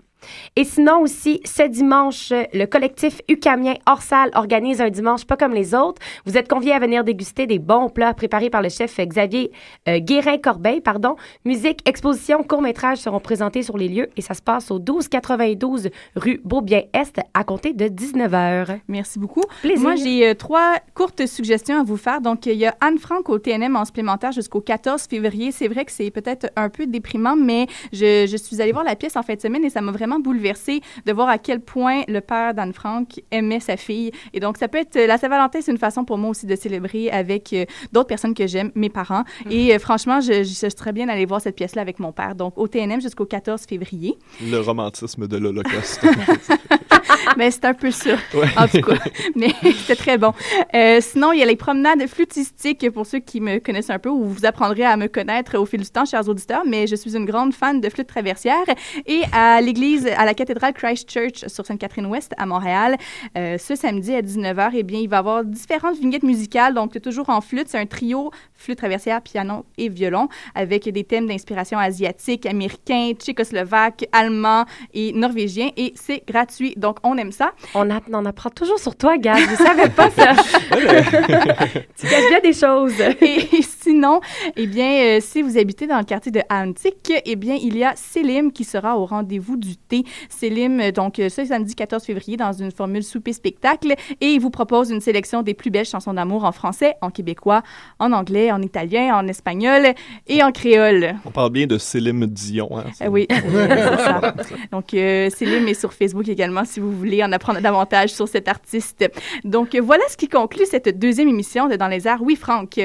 Et 0.56 0.64
sinon 0.64 1.00
aussi, 1.00 1.40
ce 1.44 1.62
dimanche, 1.62 2.32
le 2.52 2.64
collectif 2.66 3.20
Ucamien 3.28 3.74
hors 3.86 4.02
salle 4.02 4.30
organise 4.34 4.80
un 4.80 4.90
dimanche 4.90 5.24
pas 5.24 5.36
comme 5.36 5.52
les 5.52 5.74
autres. 5.74 6.00
Vous 6.24 6.36
êtes 6.36 6.48
conviés 6.48 6.72
à 6.72 6.78
venir 6.78 7.04
déguster 7.04 7.46
des 7.46 7.58
bons 7.58 7.88
plats 7.88 8.14
préparés 8.14 8.50
par 8.50 8.62
le 8.62 8.68
chef 8.68 8.98
Xavier 8.98 9.52
euh, 9.88 9.98
Guérin-Corbeil. 9.98 10.80
Pardon. 10.80 11.16
Musique, 11.44 11.86
exposition, 11.88 12.42
courts-métrages 12.42 12.98
seront 12.98 13.20
présentés 13.20 13.62
sur 13.62 13.76
les 13.76 13.88
lieux 13.88 14.08
et 14.16 14.22
ça 14.22 14.34
se 14.34 14.42
passe 14.42 14.70
au 14.70 14.78
1292 14.78 15.90
rue 16.16 16.40
Beaubien-Est 16.44 17.20
à 17.34 17.44
compter 17.44 17.72
de 17.72 17.86
19h. 17.86 18.78
Merci 18.88 19.18
beaucoup. 19.18 19.42
Plaisir. 19.62 19.82
Moi, 19.82 19.96
j'ai 19.96 20.28
euh, 20.28 20.34
trois 20.34 20.76
courtes 20.94 21.26
suggestions 21.26 21.80
à 21.80 21.84
vous 21.84 21.96
faire. 21.96 22.20
Donc, 22.20 22.46
il 22.46 22.54
y 22.54 22.66
a 22.66 22.74
Anne 22.80 22.98
Frank 22.98 23.28
au 23.28 23.38
TNM 23.38 23.76
en 23.76 23.84
supplémentaire 23.84 24.32
jusqu'au 24.32 24.60
14 24.60 25.02
février. 25.02 25.52
C'est 25.52 25.68
vrai 25.68 25.84
que 25.84 25.92
c'est 25.92 26.10
peut-être 26.10 26.50
un 26.56 26.68
peu 26.68 26.86
déprimant, 26.86 27.36
mais 27.36 27.66
je, 27.92 28.26
je 28.26 28.36
suis 28.36 28.60
allée 28.62 28.72
voir 28.72 28.84
la 28.84 28.96
pièce 28.96 29.16
en 29.16 29.22
fin 29.22 29.34
de 29.34 29.40
semaine 29.40 29.64
et 29.64 29.70
ça 29.70 29.80
m'a 29.80 29.92
vraiment 29.92 30.05
bouleversée 30.20 30.80
de 31.04 31.12
voir 31.12 31.28
à 31.28 31.38
quel 31.38 31.60
point 31.60 32.02
le 32.08 32.20
père 32.20 32.54
d'Anne 32.54 32.72
Frank 32.72 33.20
aimait 33.30 33.60
sa 33.60 33.76
fille. 33.76 34.10
Et 34.32 34.40
donc, 34.40 34.56
ça 34.58 34.68
peut 34.68 34.78
être... 34.78 34.98
La 35.06 35.18
Saint-Valentin, 35.18 35.60
c'est 35.60 35.72
une 35.72 35.78
façon 35.78 36.04
pour 36.04 36.18
moi 36.18 36.30
aussi 36.30 36.46
de 36.46 36.56
célébrer 36.56 37.10
avec 37.10 37.52
euh, 37.52 37.64
d'autres 37.92 38.08
personnes 38.08 38.34
que 38.34 38.46
j'aime, 38.46 38.70
mes 38.74 38.88
parents. 38.88 39.24
Et 39.50 39.74
euh, 39.74 39.78
franchement, 39.78 40.20
je, 40.20 40.42
je, 40.44 40.66
je 40.66 40.76
serais 40.76 40.92
bien 40.92 41.06
d'aller 41.06 41.26
voir 41.26 41.40
cette 41.40 41.56
pièce-là 41.56 41.82
avec 41.82 41.98
mon 41.98 42.12
père. 42.12 42.34
Donc, 42.34 42.56
au 42.56 42.68
TNM 42.68 43.00
jusqu'au 43.00 43.26
14 43.26 43.62
février. 43.68 44.16
Le 44.42 44.58
romantisme 44.60 45.26
de 45.26 45.36
l'Holocauste. 45.36 46.06
Mais 47.36 47.50
c'est 47.50 47.64
un 47.64 47.74
peu 47.74 47.90
ça, 47.90 48.14
Ouais. 48.34 48.46
en 48.56 48.66
tout 48.68 48.80
cas. 48.80 48.96
Mais 49.34 49.50
c'était 49.62 49.96
très 49.96 50.18
bon. 50.18 50.32
Euh, 50.74 51.00
sinon, 51.00 51.32
il 51.32 51.38
y 51.40 51.42
a 51.42 51.46
les 51.46 51.56
promenades 51.56 52.06
flûtistiques 52.06 52.90
pour 52.90 53.06
ceux 53.06 53.18
qui 53.18 53.40
me 53.40 53.58
connaissent 53.58 53.90
un 53.90 53.98
peu, 53.98 54.08
où 54.08 54.24
vous 54.24 54.46
apprendrez 54.46 54.84
à 54.84 54.96
me 54.96 55.06
connaître 55.08 55.58
au 55.58 55.66
fil 55.66 55.80
du 55.80 55.88
temps, 55.88 56.04
chers 56.04 56.28
auditeurs. 56.28 56.62
Mais 56.66 56.86
je 56.86 56.94
suis 56.96 57.16
une 57.16 57.24
grande 57.26 57.52
fan 57.52 57.80
de 57.80 57.88
flûte 57.88 58.06
traversière. 58.06 58.64
Et 59.06 59.22
à 59.32 59.60
l'église, 59.60 59.95
à 60.16 60.24
la 60.24 60.34
cathédrale 60.34 60.72
Christ 60.72 61.10
Church 61.10 61.46
sur 61.46 61.64
Sainte-Catherine-Ouest 61.64 62.32
à 62.36 62.46
Montréal, 62.46 62.96
euh, 63.36 63.58
ce 63.58 63.74
samedi 63.74 64.14
à 64.14 64.22
19h, 64.22 64.70
eh 64.74 64.82
bien, 64.82 65.00
il 65.00 65.08
va 65.08 65.16
y 65.16 65.18
avoir 65.18 65.44
différentes 65.44 65.98
vignettes 65.98 66.22
musicales. 66.22 66.74
Donc, 66.74 67.00
toujours 67.00 67.30
en 67.30 67.40
flûte. 67.40 67.68
C'est 67.68 67.78
un 67.78 67.86
trio 67.86 68.30
flûte 68.56 68.78
traversière, 68.78 69.20
piano 69.22 69.64
et 69.78 69.88
violon 69.88 70.28
avec 70.54 70.88
des 70.88 71.04
thèmes 71.04 71.26
d'inspiration 71.26 71.78
asiatique, 71.78 72.46
américain, 72.46 73.12
tchécoslovaque, 73.18 74.06
allemand 74.12 74.64
et 74.94 75.12
norvégien. 75.12 75.70
Et 75.76 75.92
c'est 75.96 76.22
gratuit. 76.26 76.74
Donc, 76.76 76.98
on 77.02 77.16
aime 77.16 77.32
ça. 77.32 77.52
On, 77.74 77.90
a- 77.90 78.00
on 78.12 78.24
apprend 78.24 78.50
toujours 78.50 78.78
sur 78.78 78.96
toi, 78.96 79.18
Gab. 79.18 79.38
Je 79.38 79.56
savais 79.56 79.88
pas 79.88 80.10
ça. 80.10 80.34
tu 81.96 82.06
caches 82.06 82.28
bien 82.28 82.40
des 82.42 82.52
choses. 82.52 83.00
Et 83.20 83.62
sinon, 83.62 84.20
eh 84.56 84.66
bien, 84.66 85.16
euh, 85.16 85.18
si 85.20 85.42
vous 85.42 85.58
habitez 85.58 85.86
dans 85.86 85.98
le 85.98 86.04
quartier 86.04 86.32
de 86.32 86.40
Antique, 86.50 87.12
eh 87.24 87.36
bien, 87.36 87.56
il 87.60 87.76
y 87.76 87.84
a 87.84 87.94
Célim 87.96 88.52
qui 88.52 88.64
sera 88.64 88.98
au 88.98 89.06
rendez-vous 89.06 89.56
du 89.56 89.76
thé. 89.76 90.04
Célim, 90.28 90.80
euh, 90.80 90.90
donc, 90.92 91.18
euh, 91.18 91.28
ce 91.28 91.44
samedi 91.44 91.74
14 91.74 92.04
février, 92.04 92.36
dans 92.36 92.52
une 92.52 92.70
formule 92.70 93.02
souper-spectacle, 93.02 93.94
et 94.20 94.26
il 94.28 94.40
vous 94.40 94.50
propose 94.50 94.90
une 94.90 95.00
sélection 95.00 95.42
des 95.42 95.54
plus 95.54 95.70
belles 95.70 95.84
chansons 95.86 96.14
d'amour 96.14 96.44
en 96.44 96.52
français, 96.52 96.94
en 97.00 97.10
québécois, 97.10 97.62
en 97.98 98.12
anglais, 98.12 98.50
en 98.52 98.55
italien, 98.62 99.16
en 99.16 99.26
espagnol 99.28 99.94
et 100.26 100.42
en 100.42 100.52
créole. 100.52 101.14
On 101.24 101.30
parle 101.30 101.50
bien 101.50 101.66
de 101.66 101.78
Célim 101.78 102.26
Dion. 102.26 102.78
Hein, 102.78 102.84
Euh, 103.02 103.08
oui, 103.08 103.26
c'est 103.30 103.44
ça. 103.44 104.34
Donc, 104.72 104.94
euh, 104.94 105.30
Célim 105.30 105.66
est 105.68 105.74
sur 105.74 105.92
Facebook 105.92 106.28
également 106.28 106.64
si 106.64 106.80
vous 106.80 106.92
voulez 106.92 107.22
en 107.22 107.32
apprendre 107.32 107.60
davantage 107.60 108.10
sur 108.10 108.28
cet 108.28 108.48
artiste. 108.48 109.10
Donc, 109.44 109.76
voilà 109.76 110.02
ce 110.08 110.16
qui 110.16 110.28
conclut 110.28 110.66
cette 110.66 110.98
deuxième 110.98 111.28
émission 111.28 111.68
de 111.68 111.76
Dans 111.76 111.88
les 111.88 112.06
airs. 112.08 112.22
Oui, 112.22 112.36
Franck. 112.36 112.80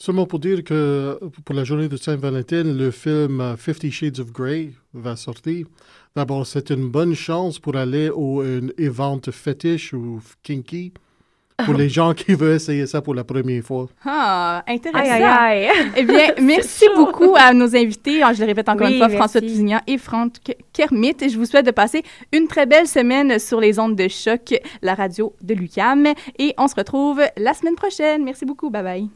Seulement 0.00 0.26
pour 0.26 0.38
dire 0.38 0.62
que 0.62 1.18
pour 1.44 1.54
la 1.54 1.64
journée 1.64 1.88
de 1.88 1.96
Saint-Valentin, 1.96 2.62
le 2.62 2.90
film 2.92 3.56
Fifty 3.58 3.90
Shades 3.90 4.20
of 4.20 4.32
Grey 4.32 4.70
va 4.94 5.16
sortir. 5.16 5.66
D'abord, 6.14 6.46
c'est 6.46 6.70
une 6.70 6.88
bonne 6.88 7.14
chance 7.14 7.58
pour 7.58 7.76
aller 7.76 8.08
au 8.08 8.40
un 8.40 8.68
event 8.78 9.20
fétiche 9.30 9.92
ou 9.92 10.20
kinky 10.42 10.92
pour 11.64 11.74
les 11.74 11.88
gens 11.88 12.14
qui 12.14 12.34
veulent 12.34 12.56
essayer 12.56 12.86
ça 12.86 13.02
pour 13.02 13.14
la 13.14 13.24
première 13.24 13.62
fois. 13.62 13.88
Ah, 14.04 14.62
intéressant. 14.68 15.00
Aïe, 15.00 15.22
aïe, 15.22 15.66
aïe. 15.66 15.90
Eh 15.96 16.04
bien, 16.04 16.28
merci 16.40 16.84
chaud. 16.86 16.94
beaucoup 16.96 17.34
à 17.36 17.52
nos 17.52 17.74
invités. 17.74 18.22
Ah, 18.22 18.32
Je 18.32 18.40
le 18.40 18.46
répète 18.46 18.68
encore 18.68 18.86
Oui, 18.86 18.92
une 18.92 18.98
fois, 18.98 19.08
merci. 19.08 19.18
François 19.18 19.40
Tousignan 19.40 19.80
et 19.86 19.98
Franck 19.98 20.34
Kermit. 20.72 21.16
Et 21.20 21.28
je 21.28 21.38
vous 21.38 21.46
souhaite 21.46 21.66
de 21.66 21.70
passer 21.72 22.02
une 22.32 22.46
très 22.46 22.66
belle 22.66 22.86
semaine 22.86 23.38
sur 23.38 23.60
les 23.60 23.78
ondes 23.78 23.96
de 23.96 24.08
choc, 24.08 24.54
la 24.82 24.94
radio 24.94 25.32
de 25.42 25.54
Lucam. 25.54 26.06
Et 26.38 26.54
on 26.58 26.68
se 26.68 26.74
retrouve 26.74 27.22
la 27.36 27.54
semaine 27.54 27.74
prochaine. 27.74 28.24
Merci 28.24 28.44
beaucoup. 28.44 28.70
Bye 28.70 28.82
bye. 28.82 29.08